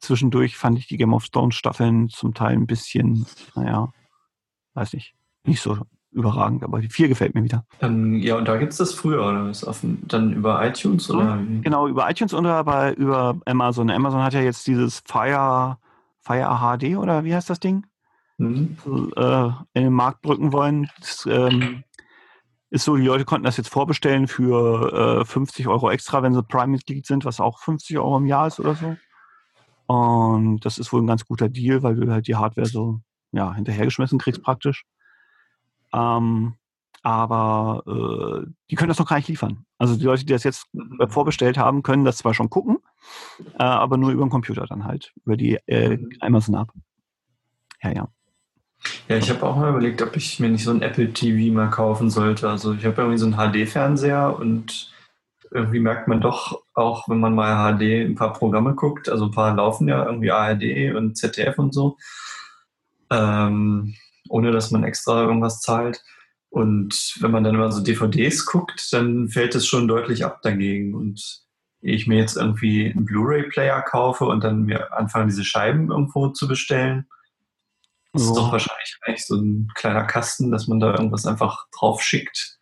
zwischendurch 0.00 0.56
fand 0.56 0.78
ich 0.78 0.86
die 0.86 0.98
Game 0.98 1.14
of 1.14 1.28
Thrones 1.30 1.54
Staffeln 1.54 2.08
zum 2.08 2.34
Teil 2.34 2.56
ein 2.56 2.66
bisschen, 2.66 3.26
naja, 3.54 3.92
weiß 4.74 4.92
nicht, 4.92 5.14
nicht 5.44 5.62
so 5.62 5.78
überragend, 6.10 6.62
aber 6.62 6.80
die 6.80 6.90
4 6.90 7.08
gefällt 7.08 7.34
mir 7.34 7.44
wieder. 7.44 7.64
Ähm, 7.80 8.16
ja, 8.16 8.36
und 8.36 8.46
da 8.46 8.58
gibt 8.58 8.72
es 8.72 8.78
das 8.78 8.92
früher, 8.92 9.26
oder 9.26 9.48
ist 9.48 9.64
offen, 9.64 10.02
dann 10.06 10.34
über 10.34 10.64
iTunes 10.64 11.10
oder? 11.10 11.36
Mhm, 11.36 11.62
genau, 11.62 11.88
über 11.88 12.10
iTunes 12.10 12.34
oder 12.34 12.54
aber 12.54 12.96
über 12.96 13.40
Amazon. 13.46 13.90
Amazon 13.90 14.22
hat 14.22 14.34
ja 14.34 14.42
jetzt 14.42 14.66
dieses 14.66 15.02
Fire, 15.06 15.78
Fire 16.20 16.58
HD 16.60 16.96
oder 16.96 17.24
wie 17.24 17.34
heißt 17.34 17.48
das 17.48 17.60
Ding? 17.60 17.86
Mhm. 18.42 19.12
Äh, 19.16 19.46
in 19.74 19.84
den 19.84 19.92
Markt 19.92 20.24
drücken 20.24 20.52
wollen. 20.52 20.88
Das, 20.98 21.26
ähm, 21.26 21.84
ist 22.70 22.84
so, 22.84 22.96
die 22.96 23.04
Leute 23.04 23.26
konnten 23.26 23.44
das 23.44 23.58
jetzt 23.58 23.68
vorbestellen 23.68 24.26
für 24.28 25.20
äh, 25.20 25.24
50 25.26 25.68
Euro 25.68 25.90
extra, 25.90 26.22
wenn 26.22 26.32
sie 26.32 26.42
Prime-Mitglied 26.42 27.06
sind, 27.06 27.26
was 27.26 27.38
auch 27.38 27.58
50 27.58 27.98
Euro 27.98 28.16
im 28.16 28.26
Jahr 28.26 28.46
ist 28.46 28.60
oder 28.60 28.74
so. 28.74 28.96
Und 29.86 30.60
das 30.64 30.78
ist 30.78 30.90
wohl 30.90 31.02
ein 31.02 31.06
ganz 31.06 31.26
guter 31.26 31.50
Deal, 31.50 31.82
weil 31.82 31.96
du 31.96 32.10
halt 32.10 32.26
die 32.26 32.36
Hardware 32.36 32.66
so 32.66 33.00
ja, 33.32 33.54
hinterhergeschmissen 33.54 34.18
kriegst 34.18 34.42
praktisch. 34.42 34.86
Ähm, 35.92 36.54
aber 37.02 37.82
äh, 37.86 38.50
die 38.70 38.76
können 38.76 38.88
das 38.88 38.98
noch 38.98 39.08
gar 39.08 39.16
nicht 39.16 39.28
liefern. 39.28 39.66
Also 39.76 39.96
die 39.96 40.04
Leute, 40.04 40.24
die 40.24 40.32
das 40.32 40.44
jetzt 40.44 40.66
äh, 40.98 41.08
vorbestellt 41.08 41.58
haben, 41.58 41.82
können 41.82 42.04
das 42.04 42.18
zwar 42.18 42.32
schon 42.32 42.48
gucken, 42.48 42.78
äh, 43.58 43.64
aber 43.64 43.98
nur 43.98 44.12
über 44.12 44.24
den 44.24 44.30
Computer 44.30 44.64
dann 44.66 44.84
halt, 44.84 45.12
über 45.24 45.36
die 45.36 45.58
äh, 45.66 45.98
Amazon 46.20 46.54
App. 46.54 46.72
Ja, 47.82 47.92
ja. 47.92 48.08
Ja, 49.08 49.16
ich 49.16 49.30
habe 49.30 49.42
auch 49.44 49.56
mal 49.56 49.70
überlegt, 49.70 50.02
ob 50.02 50.16
ich 50.16 50.40
mir 50.40 50.48
nicht 50.48 50.64
so 50.64 50.70
ein 50.70 50.82
Apple 50.82 51.12
TV 51.12 51.52
mal 51.52 51.70
kaufen 51.70 52.10
sollte. 52.10 52.48
Also 52.48 52.74
ich 52.74 52.84
habe 52.84 53.02
irgendwie 53.02 53.18
so 53.18 53.26
einen 53.26 53.36
HD-Fernseher 53.36 54.36
und 54.38 54.92
irgendwie 55.50 55.80
merkt 55.80 56.08
man 56.08 56.20
doch 56.20 56.62
auch, 56.74 57.08
wenn 57.08 57.20
man 57.20 57.34
mal 57.34 57.74
HD 57.76 58.06
ein 58.06 58.14
paar 58.14 58.32
Programme 58.32 58.74
guckt, 58.74 59.08
also 59.08 59.26
ein 59.26 59.30
paar 59.32 59.54
laufen 59.54 59.86
ja 59.86 60.06
irgendwie 60.06 60.30
ARD 60.30 60.94
und 60.96 61.16
ZDF 61.16 61.58
und 61.58 61.74
so, 61.74 61.98
ähm, 63.10 63.94
ohne 64.28 64.50
dass 64.50 64.70
man 64.70 64.84
extra 64.84 65.22
irgendwas 65.22 65.60
zahlt. 65.60 66.02
Und 66.48 67.14
wenn 67.20 67.30
man 67.30 67.44
dann 67.44 67.54
immer 67.54 67.72
so 67.72 67.82
DVDs 67.82 68.44
guckt, 68.46 68.92
dann 68.92 69.28
fällt 69.28 69.54
es 69.54 69.66
schon 69.66 69.88
deutlich 69.88 70.24
ab 70.24 70.42
dagegen. 70.42 70.94
Und 70.94 71.42
ich 71.80 72.06
mir 72.06 72.18
jetzt 72.18 72.36
irgendwie 72.36 72.90
einen 72.90 73.04
Blu-ray-Player 73.04 73.82
kaufe 73.82 74.24
und 74.26 74.44
dann 74.44 74.64
mir 74.64 74.92
anfange, 74.92 75.26
diese 75.26 75.44
Scheiben 75.44 75.90
irgendwo 75.90 76.28
zu 76.28 76.46
bestellen, 76.46 77.06
das 78.12 78.22
ist 78.22 78.34
doch 78.34 78.52
wahrscheinlich 78.52 78.98
eigentlich 79.02 79.26
so 79.26 79.36
ein 79.36 79.68
kleiner 79.74 80.04
Kasten, 80.04 80.50
dass 80.50 80.68
man 80.68 80.80
da 80.80 80.92
irgendwas 80.92 81.26
einfach 81.26 81.66
drauf 81.76 82.02
schickt. 82.02 82.58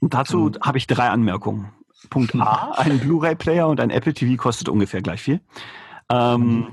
Und 0.00 0.14
dazu 0.14 0.38
mhm. 0.38 0.58
habe 0.62 0.78
ich 0.78 0.86
drei 0.86 1.08
Anmerkungen. 1.10 1.72
Punkt 2.10 2.34
A, 2.36 2.72
ein 2.76 2.98
Blu-ray-Player 2.98 3.68
und 3.68 3.80
ein 3.80 3.90
Apple 3.90 4.14
TV 4.14 4.40
kostet 4.40 4.68
ungefähr 4.68 5.02
gleich 5.02 5.22
viel. 5.22 5.40
Ähm, 6.10 6.40
mhm. 6.40 6.66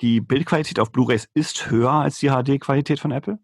Die 0.00 0.20
Bildqualität 0.20 0.78
auf 0.78 0.92
Blu-rays 0.92 1.28
ist 1.34 1.70
höher 1.70 1.92
als 1.92 2.18
die 2.18 2.28
HD-Qualität 2.28 3.00
von 3.00 3.12
Apple. 3.12 3.38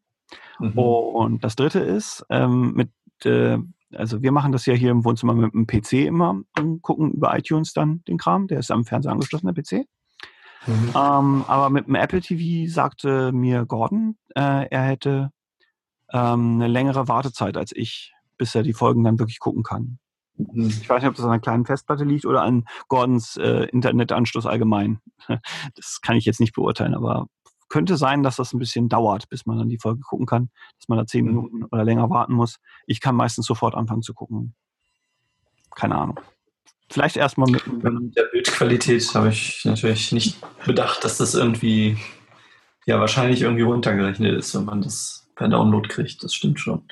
Mhm. 0.58 0.78
Und 0.78 1.44
das 1.44 1.56
dritte 1.56 1.80
ist, 1.80 2.24
ähm, 2.28 2.74
mit, 2.74 2.90
äh, 3.24 3.58
also 3.94 4.22
wir 4.22 4.32
machen 4.32 4.52
das 4.52 4.66
ja 4.66 4.74
hier 4.74 4.90
im 4.90 5.04
Wohnzimmer 5.04 5.34
mit 5.34 5.52
dem 5.54 5.66
PC 5.66 6.06
immer 6.06 6.40
und 6.58 6.82
gucken 6.82 7.12
über 7.12 7.36
iTunes 7.36 7.72
dann 7.72 8.02
den 8.08 8.18
Kram. 8.18 8.48
Der 8.48 8.58
ist 8.58 8.70
am 8.70 8.84
Fernseher 8.84 9.12
angeschlossen, 9.12 9.52
der 9.52 9.62
PC. 9.62 9.86
Mhm. 10.66 10.88
Ähm, 10.94 11.44
aber 11.46 11.70
mit 11.70 11.86
dem 11.86 11.94
Apple 11.94 12.20
TV 12.20 12.70
sagte 12.72 13.32
mir 13.32 13.66
Gordon, 13.66 14.16
äh, 14.34 14.68
er 14.68 14.82
hätte 14.82 15.30
ähm, 16.12 16.54
eine 16.54 16.68
längere 16.68 17.08
Wartezeit 17.08 17.56
als 17.56 17.72
ich, 17.74 18.12
bis 18.38 18.54
er 18.54 18.62
die 18.62 18.74
Folgen 18.74 19.04
dann 19.04 19.18
wirklich 19.18 19.40
gucken 19.40 19.62
kann. 19.62 19.98
Mhm. 20.36 20.68
Ich 20.68 20.88
weiß 20.88 21.02
nicht, 21.02 21.08
ob 21.08 21.16
das 21.16 21.24
an 21.24 21.30
einer 21.30 21.40
kleinen 21.40 21.66
Festplatte 21.66 22.04
liegt 22.04 22.26
oder 22.26 22.42
an 22.42 22.64
Gordons 22.88 23.36
äh, 23.36 23.64
Internetanschluss 23.64 24.46
allgemein. 24.46 25.00
Das 25.74 26.00
kann 26.00 26.16
ich 26.16 26.24
jetzt 26.24 26.40
nicht 26.40 26.54
beurteilen, 26.54 26.94
aber 26.94 27.26
könnte 27.68 27.96
sein, 27.96 28.22
dass 28.22 28.36
das 28.36 28.52
ein 28.52 28.58
bisschen 28.58 28.88
dauert, 28.88 29.28
bis 29.30 29.46
man 29.46 29.56
dann 29.56 29.68
die 29.68 29.78
Folge 29.78 30.00
gucken 30.00 30.26
kann, 30.26 30.50
dass 30.78 30.88
man 30.88 30.98
da 30.98 31.06
zehn 31.06 31.24
mhm. 31.24 31.30
Minuten 31.30 31.64
oder 31.64 31.84
länger 31.84 32.10
warten 32.10 32.34
muss. 32.34 32.58
Ich 32.86 33.00
kann 33.00 33.16
meistens 33.16 33.46
sofort 33.46 33.74
anfangen 33.74 34.02
zu 34.02 34.14
gucken. 34.14 34.54
Keine 35.74 35.96
Ahnung. 35.96 36.20
Vielleicht 36.92 37.16
erstmal 37.16 37.50
mit. 37.50 37.66
Mit 37.66 38.16
der 38.16 38.24
Bildqualität 38.24 39.14
habe 39.14 39.30
ich 39.30 39.64
natürlich 39.64 40.12
nicht 40.12 40.36
bedacht, 40.66 41.02
dass 41.04 41.16
das 41.16 41.34
irgendwie, 41.34 41.96
ja, 42.84 43.00
wahrscheinlich 43.00 43.40
irgendwie 43.40 43.62
runtergerechnet 43.62 44.36
ist, 44.36 44.54
wenn 44.54 44.66
man 44.66 44.82
das 44.82 45.26
per 45.34 45.48
Download 45.48 45.88
kriegt. 45.88 46.22
Das 46.22 46.34
stimmt 46.34 46.60
schon. 46.60 46.82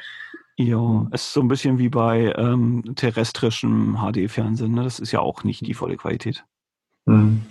Ja, 0.57 1.07
es 1.11 1.23
ist 1.23 1.33
so 1.35 1.43
ein 1.43 1.49
bisschen 1.49 1.79
wie 1.79 1.91
bei 1.91 2.35
ähm, 2.37 2.95
terrestrischem 2.97 3.99
HD-Fernsehen. 3.99 4.73
Ne? 4.73 4.85
Das 4.85 4.99
ist 4.99 5.13
ja 5.13 5.21
auch 5.21 5.45
nicht 5.45 5.67
die 5.67 5.75
volle 5.75 5.99
Qualität. 5.99 6.45
Mhm. 7.05 7.43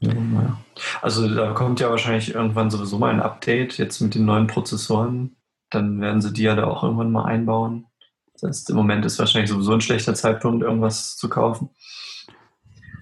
Ja, 0.00 0.12
ja. 0.12 0.58
Also 1.00 1.34
da 1.34 1.52
kommt 1.52 1.80
ja 1.80 1.88
wahrscheinlich 1.88 2.34
irgendwann 2.34 2.70
sowieso 2.70 2.98
mal 2.98 3.10
ein 3.10 3.22
Update 3.22 3.78
jetzt 3.78 4.00
mit 4.00 4.14
den 4.14 4.26
neuen 4.26 4.46
Prozessoren. 4.46 5.36
Dann 5.70 6.02
werden 6.02 6.20
sie 6.20 6.34
die 6.34 6.42
ja 6.42 6.54
da 6.54 6.66
auch 6.66 6.82
irgendwann 6.82 7.12
mal 7.12 7.24
einbauen. 7.24 7.86
Das 8.34 8.42
heißt, 8.42 8.70
im 8.70 8.76
Moment 8.76 9.04
ist 9.04 9.18
wahrscheinlich 9.18 9.50
sowieso 9.50 9.72
ein 9.72 9.80
schlechter 9.80 10.14
Zeitpunkt, 10.14 10.62
irgendwas 10.62 11.16
zu 11.16 11.28
kaufen. 11.28 11.70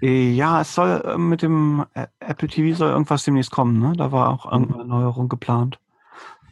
Ja, 0.00 0.60
es 0.60 0.74
soll 0.74 1.00
äh, 1.04 1.16
mit 1.16 1.42
dem 1.42 1.84
Apple 2.18 2.48
TV 2.48 2.76
soll 2.76 2.90
irgendwas 2.90 3.24
demnächst 3.24 3.52
kommen, 3.52 3.78
ne? 3.78 3.92
Da 3.96 4.10
war 4.10 4.30
auch 4.30 4.50
irgendeine 4.50 4.84
Neuerung 4.84 5.28
geplant. 5.28 5.78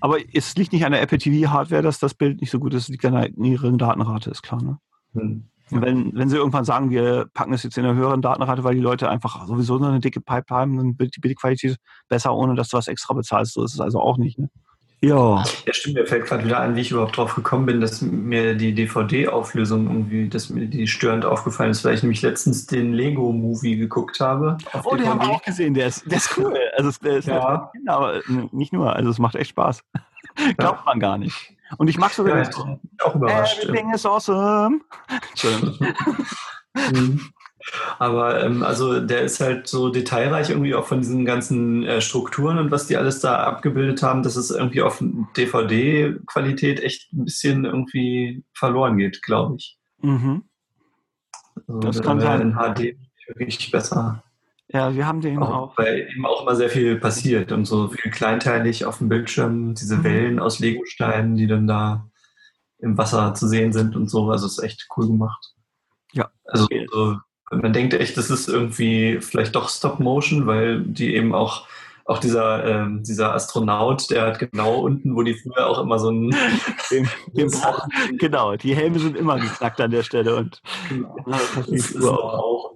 Aber 0.00 0.18
es 0.32 0.54
liegt 0.54 0.72
nicht 0.72 0.84
an 0.84 0.92
der 0.92 1.02
Apple 1.02 1.18
TV 1.18 1.50
Hardware, 1.50 1.82
dass 1.82 1.98
das 1.98 2.14
Bild 2.14 2.40
nicht 2.40 2.50
so 2.50 2.60
gut 2.60 2.72
ist, 2.74 2.84
es 2.84 2.88
liegt 2.88 3.04
an 3.04 3.14
der 3.14 3.30
niedrigen 3.34 3.76
Datenrate, 3.76 4.30
ist 4.30 4.42
klar, 4.42 4.62
ne? 4.62 4.78
Hm. 5.14 5.50
Wenn, 5.72 6.12
wenn 6.14 6.28
sie 6.28 6.36
irgendwann 6.36 6.64
sagen, 6.64 6.90
wir 6.90 7.26
packen 7.32 7.52
es 7.52 7.62
jetzt 7.62 7.78
in 7.78 7.84
einer 7.84 7.94
höheren 7.94 8.22
Datenrate, 8.22 8.64
weil 8.64 8.74
die 8.74 8.80
Leute 8.80 9.08
einfach 9.08 9.46
sowieso 9.46 9.78
so 9.78 9.84
eine 9.84 10.00
dicke 10.00 10.20
Pipe 10.20 10.52
haben, 10.52 10.76
dann 10.76 10.98
wird 10.98 11.14
die 11.14 11.20
Bildqualität 11.20 11.76
besser, 12.08 12.34
ohne 12.34 12.54
dass 12.54 12.68
du 12.68 12.76
was 12.76 12.88
extra 12.88 13.14
bezahlst. 13.14 13.54
So 13.54 13.62
ist 13.62 13.74
es 13.74 13.80
also 13.80 14.00
auch 14.00 14.16
nicht, 14.16 14.38
ne? 14.38 14.48
Ja. 15.02 15.42
Ja, 15.66 15.72
stimmt. 15.72 15.96
Mir 15.96 16.06
fällt 16.06 16.26
gerade 16.26 16.44
wieder 16.44 16.60
ein, 16.60 16.76
wie 16.76 16.82
ich 16.82 16.90
überhaupt 16.90 17.16
drauf 17.16 17.34
gekommen 17.34 17.64
bin, 17.64 17.80
dass 17.80 18.02
mir 18.02 18.54
die 18.54 18.74
DVD-Auflösung 18.74 19.86
irgendwie, 19.86 20.28
dass 20.28 20.50
mir 20.50 20.66
die 20.66 20.86
störend 20.86 21.24
aufgefallen 21.24 21.70
ist, 21.70 21.84
weil 21.84 21.94
ich 21.94 22.02
nämlich 22.02 22.20
letztens 22.20 22.66
den 22.66 22.92
Lego-Movie 22.92 23.76
geguckt 23.76 24.20
habe. 24.20 24.58
Oh, 24.84 24.96
den 24.96 25.08
haben 25.08 25.20
wir 25.20 25.30
auch 25.30 25.42
gesehen. 25.42 25.72
Der 25.72 25.86
ist, 25.86 26.04
der 26.10 26.18
ist 26.18 26.36
cool. 26.36 26.54
Also, 26.76 26.90
der 27.02 27.16
ist 27.16 27.28
ja. 27.28 27.70
Kinder, 27.72 27.92
aber 27.94 28.20
nicht 28.52 28.72
nur. 28.74 28.94
Also, 28.94 29.10
es 29.10 29.18
macht 29.18 29.36
echt 29.36 29.50
Spaß. 29.50 29.82
Glaubt 30.58 30.84
man 30.84 31.00
gar 31.00 31.16
nicht. 31.16 31.54
Und 31.78 31.88
ich 31.88 31.96
mag 31.96 32.12
sogar. 32.12 32.36
Ja, 32.38 32.50
auch 33.02 33.14
überrascht. 33.14 33.64
Everything 33.64 33.94
is 33.94 34.04
awesome. 34.04 34.80
Mhm. 36.92 37.32
Aber 37.98 38.42
ähm, 38.42 38.62
also 38.62 39.00
der 39.00 39.22
ist 39.22 39.40
halt 39.40 39.66
so 39.66 39.90
detailreich 39.90 40.50
irgendwie 40.50 40.74
auch 40.74 40.86
von 40.86 41.00
diesen 41.00 41.24
ganzen 41.24 41.84
äh, 41.84 42.00
Strukturen 42.00 42.58
und 42.58 42.70
was 42.70 42.86
die 42.86 42.96
alles 42.96 43.20
da 43.20 43.44
abgebildet 43.44 44.02
haben, 44.02 44.22
dass 44.22 44.36
es 44.36 44.50
irgendwie 44.50 44.82
auf 44.82 45.02
DVD-Qualität 45.36 46.80
echt 46.80 47.12
ein 47.12 47.24
bisschen 47.24 47.64
irgendwie 47.64 48.44
verloren 48.54 48.96
geht, 48.96 49.22
glaube 49.22 49.56
ich. 49.56 49.78
Mhm. 50.02 50.42
Also, 51.68 51.80
das 51.80 52.02
kann 52.02 52.20
sein. 52.20 52.40
In 52.40 52.54
HD 52.54 52.96
wirklich 53.36 53.70
besser. 53.70 54.22
Ja, 54.68 54.94
wir 54.94 55.06
haben 55.06 55.20
den 55.20 55.38
auch, 55.38 55.50
auch. 55.50 55.78
Weil 55.78 56.08
eben 56.10 56.24
auch 56.26 56.42
immer 56.42 56.54
sehr 56.54 56.70
viel 56.70 56.96
passiert 56.96 57.50
und 57.50 57.64
so 57.64 57.88
viel 57.88 58.10
kleinteilig 58.10 58.84
auf 58.84 58.98
dem 58.98 59.08
Bildschirm, 59.08 59.74
diese 59.74 59.98
mhm. 59.98 60.04
Wellen 60.04 60.38
aus 60.38 60.60
Legosteinen, 60.60 61.36
die 61.36 61.46
dann 61.46 61.66
da 61.66 62.08
im 62.78 62.96
Wasser 62.96 63.34
zu 63.34 63.48
sehen 63.48 63.72
sind 63.72 63.96
und 63.96 64.08
so. 64.08 64.30
Also 64.30 64.46
ist 64.46 64.62
echt 64.62 64.86
cool 64.96 65.08
gemacht. 65.08 65.54
Ja. 66.12 66.30
Also 66.44 66.68
so 66.90 67.18
man 67.50 67.72
denkt 67.72 67.94
echt, 67.94 68.16
das 68.16 68.30
ist 68.30 68.48
irgendwie 68.48 69.20
vielleicht 69.20 69.54
doch 69.54 69.68
Stop 69.68 70.00
Motion, 70.00 70.46
weil 70.46 70.80
die 70.82 71.14
eben 71.14 71.34
auch 71.34 71.66
auch 72.10 72.18
dieser, 72.18 72.64
ähm, 72.64 73.04
dieser 73.04 73.34
Astronaut, 73.34 74.10
der 74.10 74.26
hat 74.26 74.40
genau 74.40 74.80
unten, 74.80 75.14
wo 75.14 75.22
die 75.22 75.34
früher 75.34 75.68
auch 75.68 75.80
immer 75.80 75.96
so 76.00 76.10
ein. 76.10 76.30
den, 76.90 77.08
den 77.34 77.50
genau, 78.18 78.56
die 78.56 78.74
Helme 78.74 78.98
sind 78.98 79.16
immer 79.16 79.38
geknackt 79.38 79.80
an 79.80 79.92
der 79.92 80.02
Stelle 80.02 80.34
und 80.34 80.60
genau. 80.88 81.14
das 81.24 81.68
ist 81.68 82.02
auch. 82.02 82.74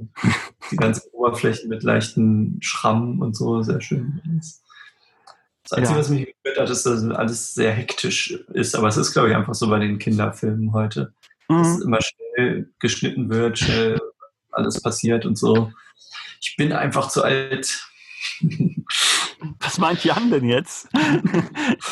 Die 0.70 0.76
ganzen 0.76 1.10
Oberflächen 1.12 1.68
mit 1.68 1.82
leichten 1.82 2.58
Schrammen 2.60 3.20
und 3.20 3.36
so, 3.36 3.60
sehr 3.62 3.80
schön. 3.80 4.22
Das 5.64 5.72
Einzige, 5.72 5.94
ja. 5.94 6.00
was 6.00 6.10
mich 6.10 6.34
gehört 6.44 6.60
hat, 6.60 6.70
ist, 6.70 6.86
dass 6.86 7.04
alles 7.10 7.54
sehr 7.54 7.72
hektisch 7.72 8.38
ist, 8.52 8.76
aber 8.76 8.86
es 8.86 8.96
ist, 8.96 9.12
glaube 9.12 9.30
ich, 9.30 9.34
einfach 9.34 9.54
so 9.54 9.68
bei 9.68 9.80
den 9.80 9.98
Kinderfilmen 9.98 10.72
heute. 10.72 11.12
Mhm. 11.48 11.58
Dass 11.58 11.80
immer 11.80 11.98
schnell 12.00 12.70
geschnitten 12.78 13.28
wird, 13.30 13.58
schnell 13.58 14.00
alles 14.56 14.80
passiert 14.80 15.26
und 15.26 15.38
so. 15.38 15.72
Ich 16.40 16.56
bin 16.56 16.72
einfach 16.72 17.08
zu 17.08 17.22
alt. 17.22 17.86
Was 19.60 19.78
meint 19.78 20.04
Jan 20.04 20.30
denn 20.30 20.48
jetzt? 20.48 20.88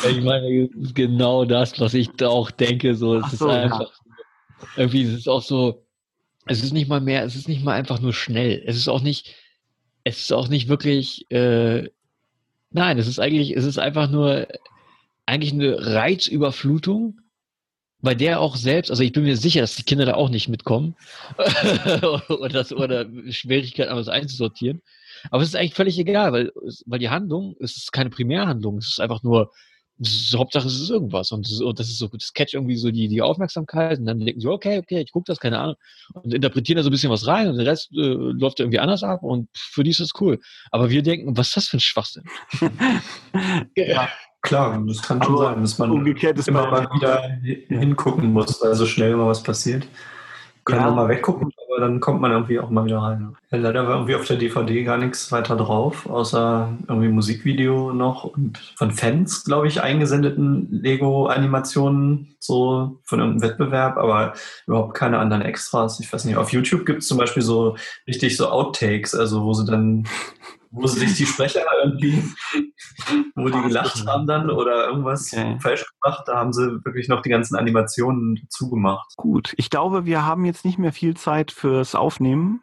ich 0.09 0.21
meine, 0.21 0.69
genau 0.93 1.45
das, 1.45 1.79
was 1.79 1.93
ich 1.93 2.09
da 2.17 2.29
auch 2.29 2.49
denke. 2.49 2.95
So, 2.95 3.17
es 3.17 3.31
so, 3.31 3.47
ist 3.47 3.53
einfach, 3.53 3.81
ja. 3.81 4.67
irgendwie, 4.77 5.03
es 5.03 5.13
ist 5.19 5.27
auch 5.27 5.43
so, 5.43 5.85
es 6.47 6.63
ist 6.63 6.73
nicht 6.73 6.89
mal 6.89 7.01
mehr, 7.01 7.23
es 7.23 7.35
ist 7.35 7.47
nicht 7.47 7.63
mal 7.63 7.73
einfach 7.73 7.99
nur 7.99 8.13
schnell. 8.13 8.63
Es 8.65 8.75
ist 8.75 8.87
auch 8.87 9.01
nicht, 9.01 9.35
es 10.03 10.19
ist 10.19 10.33
auch 10.33 10.47
nicht 10.47 10.67
wirklich, 10.67 11.29
äh, 11.31 11.89
nein, 12.71 12.97
es 12.97 13.07
ist 13.07 13.19
eigentlich, 13.19 13.55
es 13.55 13.65
ist 13.65 13.77
einfach 13.77 14.09
nur, 14.09 14.47
eigentlich 15.25 15.53
eine 15.53 15.77
Reizüberflutung 15.93 17.19
bei 18.03 18.13
der 18.13 18.41
auch 18.41 18.57
selbst, 18.57 18.91
also 18.91 19.01
ich 19.01 19.13
bin 19.13 19.23
mir 19.23 19.37
sicher, 19.37 19.61
dass 19.61 19.75
die 19.75 19.83
Kinder 19.83 20.05
da 20.05 20.15
auch 20.15 20.29
nicht 20.29 20.49
mitkommen 20.49 20.95
oder, 22.29 22.49
das, 22.49 22.73
oder 22.73 23.05
Schwierigkeiten, 23.29 23.89
alles 23.89 24.09
einzusortieren. 24.09 24.81
Aber 25.31 25.41
es 25.41 25.49
ist 25.49 25.55
eigentlich 25.55 25.73
völlig 25.73 25.97
egal, 25.97 26.33
weil, 26.33 26.51
weil 26.85 26.99
die 26.99 27.09
Handlung, 27.09 27.55
es 27.61 27.77
ist 27.77 27.93
keine 27.93 28.09
Primärhandlung, 28.09 28.77
es 28.77 28.89
ist 28.89 28.99
einfach 28.99 29.23
nur, 29.23 29.51
ist, 29.99 30.35
Hauptsache 30.37 30.67
es 30.67 30.81
ist 30.81 30.89
irgendwas 30.89 31.31
und, 31.31 31.49
und 31.61 31.79
das 31.79 31.87
ist 31.87 31.97
so, 31.97 32.09
das 32.09 32.33
catch 32.33 32.53
irgendwie 32.53 32.75
so 32.75 32.91
die, 32.91 33.07
die 33.07 33.21
Aufmerksamkeit 33.21 33.99
und 33.99 34.05
dann 34.05 34.19
denken 34.19 34.41
sie, 34.41 34.47
okay, 34.47 34.79
okay, 34.79 34.99
ich 34.99 35.11
gucke 35.13 35.25
das, 35.27 35.39
keine 35.39 35.59
Ahnung 35.59 35.75
und 36.13 36.33
interpretieren 36.33 36.77
da 36.77 36.83
so 36.83 36.89
ein 36.89 36.91
bisschen 36.91 37.11
was 37.11 37.25
rein 37.25 37.47
und 37.47 37.55
der 37.55 37.67
Rest 37.67 37.89
äh, 37.93 38.01
läuft 38.01 38.59
irgendwie 38.59 38.79
anders 38.79 39.03
ab 39.03 39.23
und 39.23 39.47
für 39.53 39.83
die 39.85 39.91
ist 39.91 40.01
das 40.01 40.11
cool. 40.19 40.39
Aber 40.71 40.89
wir 40.89 41.03
denken, 41.03 41.37
was 41.37 41.49
ist 41.49 41.57
das 41.57 41.67
für 41.67 41.77
ein 41.77 41.79
Schwachsinn? 41.79 42.23
ja. 43.77 44.09
Klar, 44.43 44.77
das 44.85 45.01
kann 45.01 45.23
schon 45.23 45.37
sein, 45.37 45.61
dass 45.61 45.79
man 45.79 45.89
umgekehrt 45.89 46.37
ist 46.37 46.49
immer 46.49 46.69
mal 46.69 46.87
wieder 46.93 47.21
hingucken 47.69 48.33
muss, 48.33 48.61
weil 48.61 48.75
so 48.75 48.85
schnell 48.85 49.13
immer 49.13 49.27
was 49.27 49.41
passiert. 49.41 49.87
Kann 50.65 50.79
ja. 50.79 50.91
mal 50.91 51.09
weggucken, 51.09 51.51
aber 51.67 51.81
dann 51.81 51.99
kommt 52.01 52.21
man 52.21 52.31
irgendwie 52.31 52.59
auch 52.59 52.69
mal 52.69 52.85
wieder 52.85 52.99
rein. 52.99 53.35
Ja, 53.51 53.57
leider 53.57 53.87
war 53.87 53.95
irgendwie 53.95 54.15
auf 54.15 54.25
der 54.25 54.37
DVD 54.37 54.83
gar 54.83 54.97
nichts 54.97 55.31
weiter 55.31 55.55
drauf, 55.55 56.09
außer 56.09 56.77
irgendwie 56.87 57.07
Musikvideo 57.07 57.93
noch 57.93 58.25
und 58.25 58.57
von 58.75 58.91
Fans, 58.91 59.45
glaube 59.45 59.67
ich, 59.67 59.81
eingesendeten 59.81 60.67
Lego-Animationen, 60.71 62.35
so 62.39 62.99
von 63.03 63.21
einem 63.21 63.41
Wettbewerb, 63.41 63.97
aber 63.97 64.33
überhaupt 64.67 64.93
keine 64.93 65.19
anderen 65.19 65.41
Extras. 65.41 65.99
Ich 66.01 66.11
weiß 66.11 66.25
nicht, 66.25 66.35
auf 66.35 66.51
YouTube 66.51 66.85
gibt 66.85 67.01
es 67.01 67.07
zum 67.07 67.17
Beispiel 67.17 67.43
so 67.43 67.75
richtig 68.07 68.35
so 68.35 68.49
Outtakes, 68.49 69.15
also 69.15 69.43
wo 69.43 69.53
sie 69.53 69.65
dann 69.65 70.05
wo 70.73 70.87
sich 70.87 71.15
die 71.15 71.25
Sprecher 71.25 71.61
irgendwie, 71.83 72.23
wo 73.35 73.47
die 73.47 73.61
gelacht 73.61 74.05
haben 74.07 74.25
dann 74.25 74.49
oder 74.49 74.87
irgendwas 74.87 75.31
okay. 75.31 75.57
falsch 75.61 75.85
gemacht, 76.01 76.23
da 76.25 76.35
haben 76.35 76.51
sie 76.51 76.83
wirklich 76.83 77.07
noch 77.07 77.21
die 77.21 77.29
ganzen 77.29 77.55
Animationen 77.55 78.47
zugemacht. 78.49 79.13
Gut, 79.15 79.53
ich 79.57 79.69
glaube, 79.69 80.05
wir 80.05 80.25
haben 80.25 80.45
jetzt 80.45 80.65
nicht 80.65 80.79
mehr 80.79 80.91
viel 80.91 81.15
Zeit 81.15 81.51
fürs 81.51 81.95
Aufnehmen. 81.95 82.61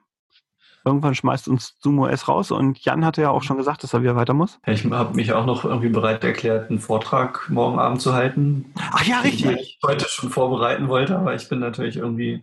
Irgendwann 0.85 1.15
schmeißt 1.15 1.47
uns 1.47 1.77
Sumo 1.81 2.07
S 2.07 2.27
raus 2.27 2.51
und 2.51 2.79
Jan 2.79 3.05
hatte 3.05 3.21
ja 3.21 3.31
auch 3.31 3.43
schon 3.43 3.59
gesagt, 3.59 3.85
dass 3.85 3.93
er 3.93 4.03
wieder 4.03 4.17
weiter 4.17 4.33
muss. 4.33 4.59
Ich 4.67 4.85
habe 4.87 5.15
mich 5.15 5.33
auch 5.33 5.45
noch 5.45 5.65
irgendwie 5.65 5.91
bereit 5.91 6.25
erklärt, 6.25 6.71
einen 6.71 6.79
Vortrag 6.79 7.49
morgen 7.51 7.79
Abend 7.79 8.01
zu 8.01 8.15
halten. 8.15 8.73
Ach 8.77 9.05
ja, 9.05 9.21
richtig. 9.21 9.43
Den 9.43 9.59
ich 9.59 9.79
heute 9.85 10.07
schon 10.09 10.31
vorbereiten 10.31 10.89
wollte, 10.89 11.19
aber 11.19 11.35
ich 11.35 11.49
bin 11.49 11.61
natürlich 11.61 11.99
irgendwie 11.99 12.43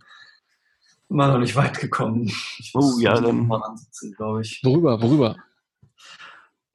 immer 1.10 1.28
noch 1.30 1.40
nicht 1.40 1.56
weit 1.56 1.80
gekommen. 1.80 2.26
Ich 2.60 2.72
oh 2.76 3.00
ja, 3.00 3.20
dann 3.20 3.48
mal 3.48 3.62
ansitzen, 3.64 4.14
glaube 4.16 4.42
ich. 4.42 4.62
Worüber? 4.64 5.02
Worüber? 5.02 5.36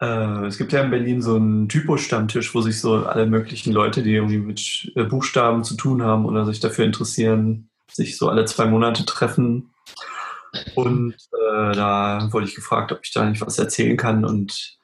Äh, 0.03 0.47
es 0.47 0.59
gibt 0.59 0.73
ja 0.73 0.83
in 0.83 0.91
Berlin 0.91 1.23
so 1.23 1.37
einen 1.37 1.69
Typo-Stammtisch, 1.69 2.55
wo 2.57 2.61
sich 2.61 2.81
so 2.81 3.07
alle 3.07 3.25
möglichen 3.27 3.73
Leute, 3.73 4.03
die 4.03 4.15
irgendwie 4.15 4.39
mit 4.39 4.93
äh, 4.97 5.05
Buchstaben 5.05 5.63
zu 5.63 5.77
tun 5.77 6.03
haben 6.03 6.27
oder 6.27 6.45
sich 6.45 6.59
dafür 6.59 6.85
interessieren, 6.85 7.71
sich 7.89 8.19
so 8.19 8.29
alle 8.29 8.45
zwei 8.45 8.67
Monate 8.67 9.07
treffen. 9.07 9.71
Und 10.75 11.15
äh, 11.15 11.73
da 11.73 12.29
wurde 12.33 12.47
ich 12.47 12.57
gefragt, 12.57 12.91
ob 12.91 12.99
ich 13.05 13.13
da 13.13 13.25
nicht 13.25 13.41
was 13.41 13.61
erzählen 13.61 13.97
kann. 13.97 14.25
Und 14.25 14.77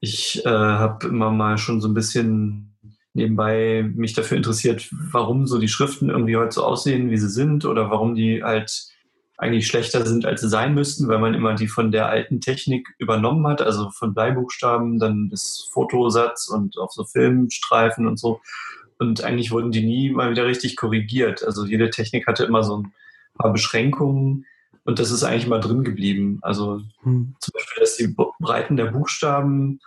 ich 0.00 0.42
äh, 0.46 0.48
habe 0.48 1.06
immer 1.06 1.30
mal 1.30 1.58
schon 1.58 1.82
so 1.82 1.88
ein 1.88 1.94
bisschen 1.94 2.74
nebenbei 3.12 3.90
mich 3.94 4.14
dafür 4.14 4.38
interessiert, 4.38 4.88
warum 5.12 5.46
so 5.46 5.58
die 5.58 5.68
Schriften 5.68 6.08
irgendwie 6.08 6.36
heute 6.36 6.52
so 6.52 6.64
aussehen, 6.64 7.10
wie 7.10 7.18
sie 7.18 7.28
sind, 7.28 7.66
oder 7.66 7.90
warum 7.90 8.14
die 8.14 8.42
halt 8.42 8.88
eigentlich 9.38 9.66
schlechter 9.66 10.06
sind, 10.06 10.24
als 10.24 10.40
sie 10.40 10.48
sein 10.48 10.74
müssten, 10.74 11.08
weil 11.08 11.18
man 11.18 11.34
immer 11.34 11.54
die 11.54 11.68
von 11.68 11.92
der 11.92 12.08
alten 12.08 12.40
Technik 12.40 12.88
übernommen 12.98 13.46
hat, 13.46 13.60
also 13.60 13.90
von 13.90 14.14
Bleibuchstaben 14.14 14.98
dann 14.98 15.28
bis 15.28 15.68
Fotosatz 15.72 16.48
und 16.48 16.78
auch 16.78 16.90
so 16.90 17.04
Filmstreifen 17.04 18.06
und 18.06 18.18
so. 18.18 18.40
Und 18.98 19.22
eigentlich 19.22 19.50
wurden 19.50 19.72
die 19.72 19.84
nie 19.84 20.10
mal 20.10 20.30
wieder 20.30 20.46
richtig 20.46 20.76
korrigiert. 20.76 21.44
Also 21.44 21.66
jede 21.66 21.90
Technik 21.90 22.26
hatte 22.26 22.44
immer 22.44 22.62
so 22.62 22.78
ein 22.78 22.92
paar 23.36 23.52
Beschränkungen 23.52 24.46
und 24.84 24.98
das 24.98 25.10
ist 25.10 25.22
eigentlich 25.22 25.48
mal 25.48 25.60
drin 25.60 25.84
geblieben. 25.84 26.38
Also 26.42 26.80
hm. 27.02 27.34
zum 27.38 27.52
Beispiel, 27.52 27.80
dass 27.80 27.96
die 27.96 28.14
Breiten 28.40 28.76
der 28.76 28.86
Buchstaben 28.86 29.80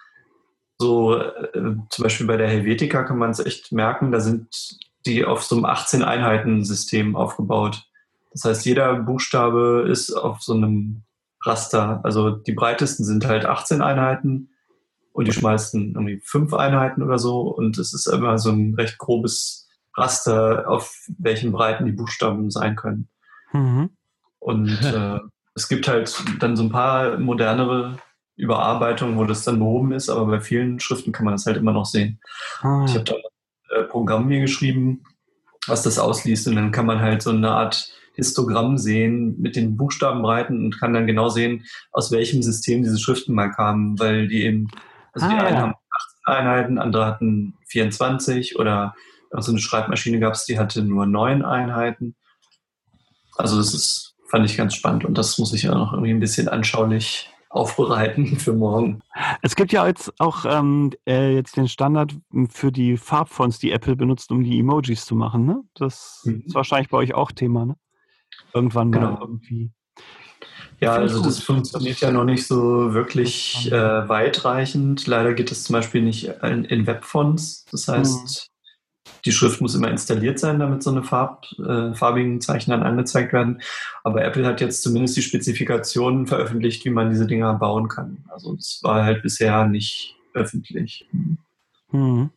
so, 0.78 1.16
äh, 1.16 1.76
zum 1.90 2.04
Beispiel 2.04 2.28
bei 2.28 2.38
der 2.38 2.48
Helvetica 2.48 3.04
kann 3.04 3.18
man 3.18 3.32
es 3.32 3.40
echt 3.40 3.72
merken, 3.72 4.12
da 4.12 4.20
sind 4.20 4.78
die 5.06 5.26
auf 5.26 5.44
so 5.44 5.56
einem 5.56 5.66
18-Einheiten-System 5.66 7.16
aufgebaut. 7.16 7.89
Das 8.32 8.46
heißt, 8.46 8.66
jeder 8.66 8.96
Buchstabe 8.96 9.88
ist 9.90 10.14
auf 10.14 10.42
so 10.42 10.54
einem 10.54 11.04
Raster. 11.44 12.02
Also 12.04 12.32
die 12.32 12.54
breitesten 12.54 13.06
sind 13.06 13.26
halt 13.26 13.46
18 13.46 13.82
Einheiten 13.82 14.50
und 15.14 15.28
die 15.28 15.34
schmeißen 15.34 15.94
irgendwie 15.96 16.22
fünf 16.24 16.54
Einheiten 16.54 17.02
oder 17.02 17.18
so. 17.18 17.42
Und 17.42 17.78
es 17.78 17.94
ist 17.94 18.08
immer 18.08 18.38
so 18.38 18.52
ein 18.52 18.76
recht 18.76 18.98
grobes 18.98 19.68
Raster, 19.96 20.70
auf 20.70 20.94
welchen 21.18 21.52
Breiten 21.52 21.86
die 21.86 21.92
Buchstaben 21.92 22.52
sein 22.52 22.76
können. 22.76 23.10
Mhm. 23.52 23.90
Und 24.40 24.70
äh, 24.84 25.20
es 25.56 25.68
gibt 25.68 25.88
halt 25.88 26.16
dann 26.40 26.56
so 26.56 26.64
ein 26.64 26.72
paar 26.72 27.18
modernere 27.18 27.98
Überarbeitungen, 28.36 29.18
wo 29.18 29.26
das 29.26 29.44
dann 29.44 29.60
behoben 29.60 29.92
ist, 29.92 30.10
aber 30.10 30.26
bei 30.26 30.40
vielen 30.40 30.80
Schriften 30.80 31.12
kann 31.12 31.26
man 31.26 31.34
das 31.34 31.46
halt 31.46 31.58
immer 31.58 31.74
noch 31.74 31.86
sehen. 31.86 32.22
Ah. 32.62 32.86
Ich 32.88 32.94
habe 32.94 33.04
da 33.04 33.16
ein 33.16 33.82
äh, 33.82 33.84
Programm 33.84 34.28
mir 34.28 34.40
geschrieben, 34.40 35.04
was 35.68 35.84
das 35.84 36.00
ausliest 36.00 36.48
und 36.48 36.56
dann 36.56 36.72
kann 36.72 36.86
man 36.86 37.02
halt 37.02 37.22
so 37.22 37.32
eine 37.32 37.52
Art 37.52 37.92
Histogramm 38.20 38.78
sehen 38.78 39.40
mit 39.40 39.56
den 39.56 39.78
Buchstabenbreiten 39.78 40.66
und 40.66 40.80
kann 40.80 40.94
dann 40.94 41.08
genau 41.08 41.30
sehen, 41.30 41.66
aus 41.92 42.12
welchem 42.12 42.44
System 42.44 42.84
diese 42.84 43.00
Schriften 43.00 43.34
mal 43.34 43.50
kamen, 43.50 43.98
weil 44.00 44.28
die 44.28 44.44
eben, 44.44 44.68
also 45.14 45.26
ah, 45.26 45.30
die 45.30 45.36
einen 45.40 45.56
ja. 45.56 45.62
haben 45.62 45.74
18 46.26 46.36
Einheiten, 46.36 46.78
andere 46.78 47.06
hatten 47.06 47.56
24 47.68 48.60
oder 48.60 48.94
so 49.32 49.52
eine 49.52 49.60
Schreibmaschine 49.60 50.20
gab 50.20 50.34
es, 50.34 50.46
die 50.46 50.60
hatte 50.60 50.84
nur 50.84 51.06
neun 51.06 51.44
Einheiten. 51.44 52.16
Also 53.38 53.58
das 53.58 53.74
ist, 53.74 54.16
fand 54.30 54.46
ich 54.46 54.58
ganz 54.58 54.76
spannend 54.76 55.06
und 55.06 55.18
das 55.18 55.38
muss 55.38 55.54
ich 55.54 55.64
ja 55.64 55.74
noch 55.74 55.94
irgendwie 55.94 56.12
ein 56.12 56.20
bisschen 56.20 56.50
anschaulich 56.50 57.32
aufbereiten 57.50 58.26
für 58.40 58.54
morgen. 58.54 59.02
Es 59.42 59.56
gibt 59.56 59.72
ja 59.72 59.86
jetzt 59.88 60.14
auch 60.20 60.46
ähm, 60.46 60.92
äh, 61.08 61.34
jetzt 61.34 61.58
den 61.58 61.68
Standard 61.68 62.16
für 62.50 62.72
die 62.72 62.98
Farbfonts, 62.98 63.60
die 63.60 63.72
Apple 63.72 63.96
benutzt, 63.96 64.32
um 64.32 64.44
die 64.44 64.60
Emojis 64.60 65.06
zu 65.06 65.16
machen. 65.16 65.46
Ne? 65.46 65.62
Das 65.74 66.22
mhm. 66.26 66.44
ist 66.46 66.56
wahrscheinlich 66.56 66.90
bei 66.90 66.98
euch 66.98 67.14
auch 67.14 67.32
Thema. 67.32 67.66
Ne? 67.66 67.76
Irgendwann 68.54 68.92
genau. 68.92 69.12
mal 69.12 69.22
irgendwie. 69.22 69.72
Ja, 70.82 70.94
also 70.94 71.22
das 71.22 71.40
funktioniert 71.40 72.00
ja 72.00 72.10
noch 72.10 72.24
nicht 72.24 72.48
so 72.48 72.94
wirklich 72.94 73.70
äh, 73.72 74.08
weitreichend. 74.08 75.08
Leider 75.08 75.34
geht 75.34 75.52
es 75.52 75.66
zum 75.66 75.74
Beispiel 75.74 76.02
nicht 76.02 76.28
in, 76.42 76.64
in 76.64 76.88
Webfonts. 76.88 77.66
Das 77.70 77.90
heißt, 77.90 78.50
mhm. 79.06 79.12
die 79.26 79.34
Schrift 79.34 79.60
muss 79.60 79.76
immer 79.76 79.90
installiert 79.90 80.40
sein, 80.40 80.58
damit 80.58 80.82
so 80.82 80.92
eine 80.92 81.04
Farb, 81.04 81.46
äh, 81.60 81.94
farbigen 81.94 82.40
Zeichen 82.40 82.72
dann 82.72 82.84
angezeigt 82.84 83.34
werden. 83.34 83.62
Aber 84.06 84.24
Apple 84.24 84.46
hat 84.46 84.62
jetzt 84.62 84.82
zumindest 84.82 85.18
die 85.18 85.22
Spezifikationen 85.22 86.28
veröffentlicht, 86.28 86.86
wie 86.86 86.92
man 86.92 87.10
diese 87.10 87.28
Dinger 87.28 87.56
bauen 87.56 87.90
kann. 87.90 88.24
Also 88.30 88.56
es 88.56 88.80
war 88.82 89.04
halt 89.04 89.22
bisher 89.22 89.66
nicht 89.66 90.16
öffentlich. 90.34 91.10
Mhm. 91.92 92.30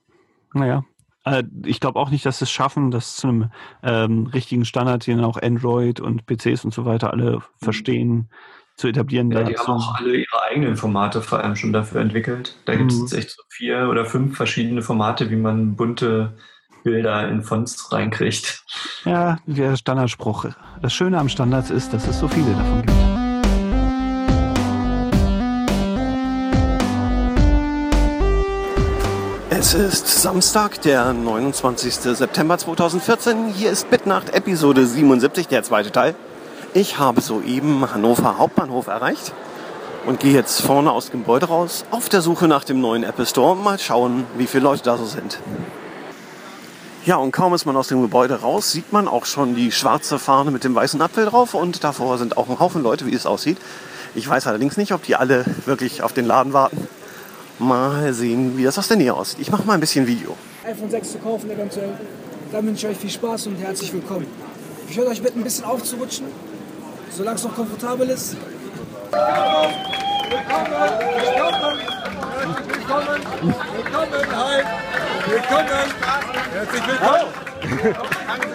Naja, 0.52 0.84
äh, 1.24 1.44
ich 1.64 1.80
glaube 1.80 1.98
auch 1.98 2.10
nicht, 2.10 2.26
dass 2.26 2.38
sie 2.38 2.44
es 2.44 2.50
schaffen, 2.50 2.90
das 2.90 3.16
zu 3.16 3.28
einem 3.28 3.50
ähm, 3.82 4.26
richtigen 4.26 4.64
Standard, 4.64 5.06
den 5.06 5.20
auch 5.20 5.40
Android 5.40 6.00
und 6.00 6.26
PCs 6.26 6.64
und 6.64 6.74
so 6.74 6.84
weiter 6.84 7.12
alle 7.12 7.36
mhm. 7.36 7.42
verstehen, 7.56 8.30
zu 8.76 8.88
etablieren. 8.88 9.30
Ja, 9.30 9.42
die 9.42 9.56
haben 9.56 9.72
auch 9.72 9.96
alle 9.96 10.16
ihre 10.16 10.42
eigenen 10.42 10.76
Formate 10.76 11.20
vor 11.20 11.40
allem 11.40 11.56
schon 11.56 11.72
dafür 11.72 12.00
entwickelt. 12.00 12.56
Da 12.64 12.74
gibt 12.74 12.90
es 12.90 13.12
mhm. 13.12 13.18
echt 13.18 13.30
so 13.30 13.42
vier 13.48 13.88
oder 13.90 14.04
fünf 14.04 14.36
verschiedene 14.36 14.82
Formate, 14.82 15.30
wie 15.30 15.36
man 15.36 15.76
bunte 15.76 16.36
Bilder 16.82 17.28
in 17.28 17.42
Fonts 17.42 17.92
reinkriegt. 17.92 18.64
Ja, 19.04 19.38
der 19.46 19.76
Standardspruch. 19.76 20.46
Das 20.80 20.92
Schöne 20.92 21.18
am 21.18 21.28
Standards 21.28 21.70
ist, 21.70 21.92
dass 21.92 22.08
es 22.08 22.18
so 22.18 22.28
viele 22.28 22.52
davon 22.54 22.82
gibt. 22.82 23.01
Es 29.62 29.74
ist 29.74 30.08
Samstag, 30.08 30.82
der 30.82 31.12
29. 31.12 31.94
September 31.94 32.58
2014. 32.58 33.46
Hier 33.46 33.70
ist 33.70 33.88
Bitnacht, 33.90 34.34
Episode 34.34 34.84
77, 34.84 35.46
der 35.46 35.62
zweite 35.62 35.92
Teil. 35.92 36.16
Ich 36.74 36.98
habe 36.98 37.20
soeben 37.20 37.88
Hannover 37.94 38.38
Hauptbahnhof 38.38 38.88
erreicht 38.88 39.32
und 40.04 40.18
gehe 40.18 40.32
jetzt 40.32 40.62
vorne 40.62 40.90
aus 40.90 41.10
dem 41.10 41.20
Gebäude 41.20 41.46
raus 41.46 41.84
auf 41.92 42.08
der 42.08 42.22
Suche 42.22 42.48
nach 42.48 42.64
dem 42.64 42.80
neuen 42.80 43.04
Apple 43.04 43.24
Store. 43.24 43.54
Mal 43.54 43.78
schauen, 43.78 44.24
wie 44.36 44.48
viele 44.48 44.64
Leute 44.64 44.82
da 44.82 44.98
so 44.98 45.04
sind. 45.04 45.38
Ja, 47.06 47.18
und 47.18 47.30
kaum 47.30 47.54
ist 47.54 47.64
man 47.64 47.76
aus 47.76 47.86
dem 47.86 48.02
Gebäude 48.02 48.40
raus, 48.40 48.72
sieht 48.72 48.92
man 48.92 49.06
auch 49.06 49.26
schon 49.26 49.54
die 49.54 49.70
schwarze 49.70 50.18
Fahne 50.18 50.50
mit 50.50 50.64
dem 50.64 50.74
weißen 50.74 51.00
Apfel 51.00 51.26
drauf 51.26 51.54
und 51.54 51.84
davor 51.84 52.18
sind 52.18 52.36
auch 52.36 52.48
ein 52.48 52.58
Haufen 52.58 52.82
Leute, 52.82 53.06
wie 53.06 53.14
es 53.14 53.26
aussieht. 53.26 53.58
Ich 54.16 54.28
weiß 54.28 54.48
allerdings 54.48 54.76
nicht, 54.76 54.90
ob 54.90 55.04
die 55.04 55.14
alle 55.14 55.44
wirklich 55.66 56.02
auf 56.02 56.12
den 56.12 56.26
Laden 56.26 56.52
warten 56.52 56.88
mal 57.58 58.12
sehen, 58.12 58.56
wie 58.56 58.64
das 58.64 58.78
aus 58.78 58.88
der 58.88 58.96
Nähe 58.96 59.14
aussieht. 59.14 59.40
Ich 59.40 59.50
mache 59.50 59.64
mal 59.64 59.74
ein 59.74 59.80
bisschen 59.80 60.06
Video. 60.06 60.36
iPhone 60.64 60.90
6 60.90 61.12
zu 61.12 61.18
kaufen 61.18 61.50
eventuell. 61.50 61.94
Dann 62.52 62.66
wünsche 62.66 62.86
ich 62.86 62.94
euch 62.94 63.00
viel 63.00 63.10
Spaß 63.10 63.46
und 63.48 63.56
herzlich 63.56 63.92
willkommen. 63.92 64.26
Ich 64.88 64.96
würde 64.96 65.10
euch 65.10 65.22
bitten, 65.22 65.40
ein 65.40 65.44
bisschen 65.44 65.64
aufzurutschen, 65.64 66.26
solange 67.10 67.36
es 67.36 67.44
noch 67.44 67.54
komfortabel 67.54 68.10
ist. 68.10 68.36
Willkommen, 69.10 69.74
willkommen, 71.28 71.78
willkommen, 72.68 73.20
willkommen, 73.74 74.26
hi, 74.36 74.62
willkommen, 75.26 75.88
herzlich 76.52 76.86
willkommen. 76.86 77.26
Danke 78.26 78.48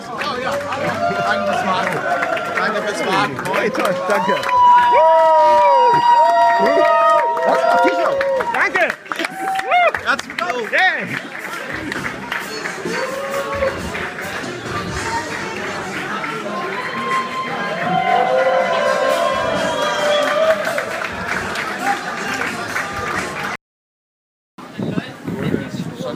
fürs 1.43 1.65
Warten. 1.65 1.97
Danke 2.55 2.81
fürs 2.81 3.01
Warten. 3.05 3.35
Hey, 3.55 3.69
toll, 3.69 3.95
danke. 4.07 4.35
Danke. 7.47 8.89
Herzlich 10.03 10.29
willkommen. 10.29 10.71
Yeah. 10.71 11.07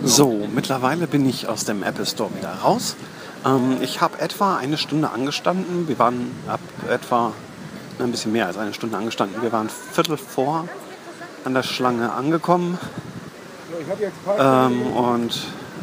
So, 0.04 0.48
mittlerweile 0.54 1.08
bin 1.08 1.30
ich 1.30 1.48
aus 1.48 1.64
dem 1.64 1.84
Apple 1.84 2.06
Store 2.06 2.30
wieder 2.36 2.54
raus. 2.64 2.98
Ähm, 3.46 3.78
ich 3.82 4.02
habe 4.02 4.20
etwa 4.20 4.58
eine 4.58 4.78
Stunde 4.78 5.12
angestanden. 5.12 5.88
Wir 5.88 5.98
waren 5.98 6.36
ab 6.48 6.60
etwa 6.90 7.32
ein 8.00 8.12
bisschen 8.12 8.34
mehr 8.34 8.48
als 8.48 8.58
eine 8.58 8.74
Stunde 8.74 8.98
angestanden. 8.98 9.42
Wir 9.42 9.54
waren 9.54 9.70
Viertel 9.70 10.18
vor 10.18 10.68
an 11.44 11.54
der 11.54 11.64
Schlange 11.64 12.12
angekommen 12.12 12.78
ähm, 14.40 14.88
und 14.88 15.32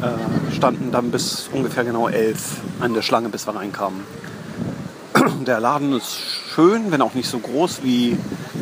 äh, 0.00 0.54
standen 0.54 0.92
dann 0.92 1.10
bis 1.10 1.48
ungefähr 1.52 1.84
genau 1.84 2.08
elf 2.08 2.60
an 2.80 2.94
der 2.94 3.02
Schlange, 3.02 3.28
bis 3.28 3.46
wir 3.46 3.56
reinkamen. 3.56 4.04
Der 5.46 5.60
Laden 5.60 5.92
ist 5.92 6.16
schön, 6.54 6.92
wenn 6.92 7.02
auch 7.02 7.14
nicht 7.14 7.28
so 7.28 7.38
groß 7.38 7.82
wie 7.82 8.16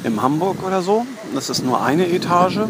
in 0.05 0.23
Hamburg 0.23 0.65
oder 0.65 0.83
so. 0.83 1.07
Das 1.35 1.51
ist 1.51 1.65
nur 1.65 1.83
eine 1.83 2.09
Etage. 2.09 2.61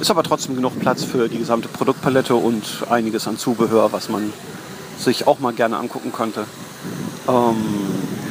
Ist 0.00 0.10
aber 0.10 0.22
trotzdem 0.22 0.56
genug 0.56 0.78
Platz 0.80 1.04
für 1.04 1.28
die 1.28 1.38
gesamte 1.38 1.68
Produktpalette 1.68 2.34
und 2.34 2.84
einiges 2.90 3.28
an 3.28 3.38
Zubehör, 3.38 3.92
was 3.92 4.08
man 4.08 4.32
sich 4.98 5.26
auch 5.26 5.38
mal 5.38 5.52
gerne 5.52 5.76
angucken 5.76 6.12
könnte. 6.12 6.46
Ähm, 7.28 7.56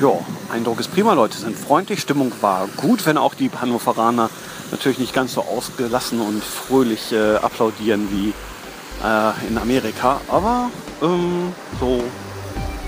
ja, 0.01 0.11
Eindruck 0.51 0.79
ist 0.79 0.91
prima. 0.91 1.13
Leute 1.13 1.37
sind 1.37 1.57
freundlich, 1.57 2.01
Stimmung 2.01 2.31
war 2.41 2.67
gut, 2.77 3.05
wenn 3.05 3.17
auch 3.17 3.33
die 3.33 3.49
Hannoveraner 3.49 4.29
natürlich 4.73 4.99
nicht 4.99 5.13
ganz 5.13 5.33
so 5.33 5.41
ausgelassen 5.41 6.19
und 6.19 6.43
fröhlich 6.43 7.11
äh, 7.11 7.35
applaudieren 7.35 8.09
wie 8.11 8.33
äh, 9.05 9.47
in 9.47 9.57
Amerika. 9.57 10.19
Aber 10.27 10.69
ähm, 11.01 11.53
so 11.79 12.03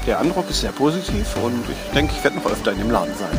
der 0.05 0.19
Eindruck 0.19 0.49
ist 0.49 0.61
sehr 0.61 0.71
positiv 0.71 1.35
und 1.43 1.63
ich 1.69 1.93
denke, 1.93 2.13
ich 2.17 2.23
werde 2.23 2.37
noch 2.37 2.45
öfter 2.45 2.71
in 2.71 2.79
dem 2.79 2.91
Laden 2.91 3.13
sein. 3.17 3.37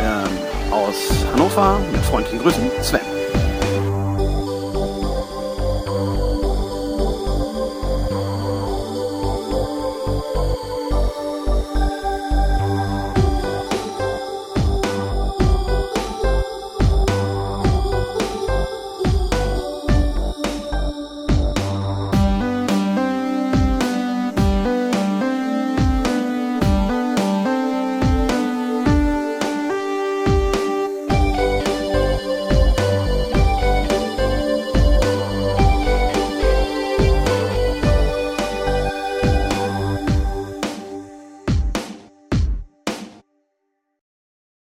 Ähm, 0.00 0.72
aus 0.72 0.96
Hannover 1.32 1.80
mit 1.92 2.02
freundlichen 2.02 2.40
Grüßen, 2.40 2.70
Sven. 2.82 3.07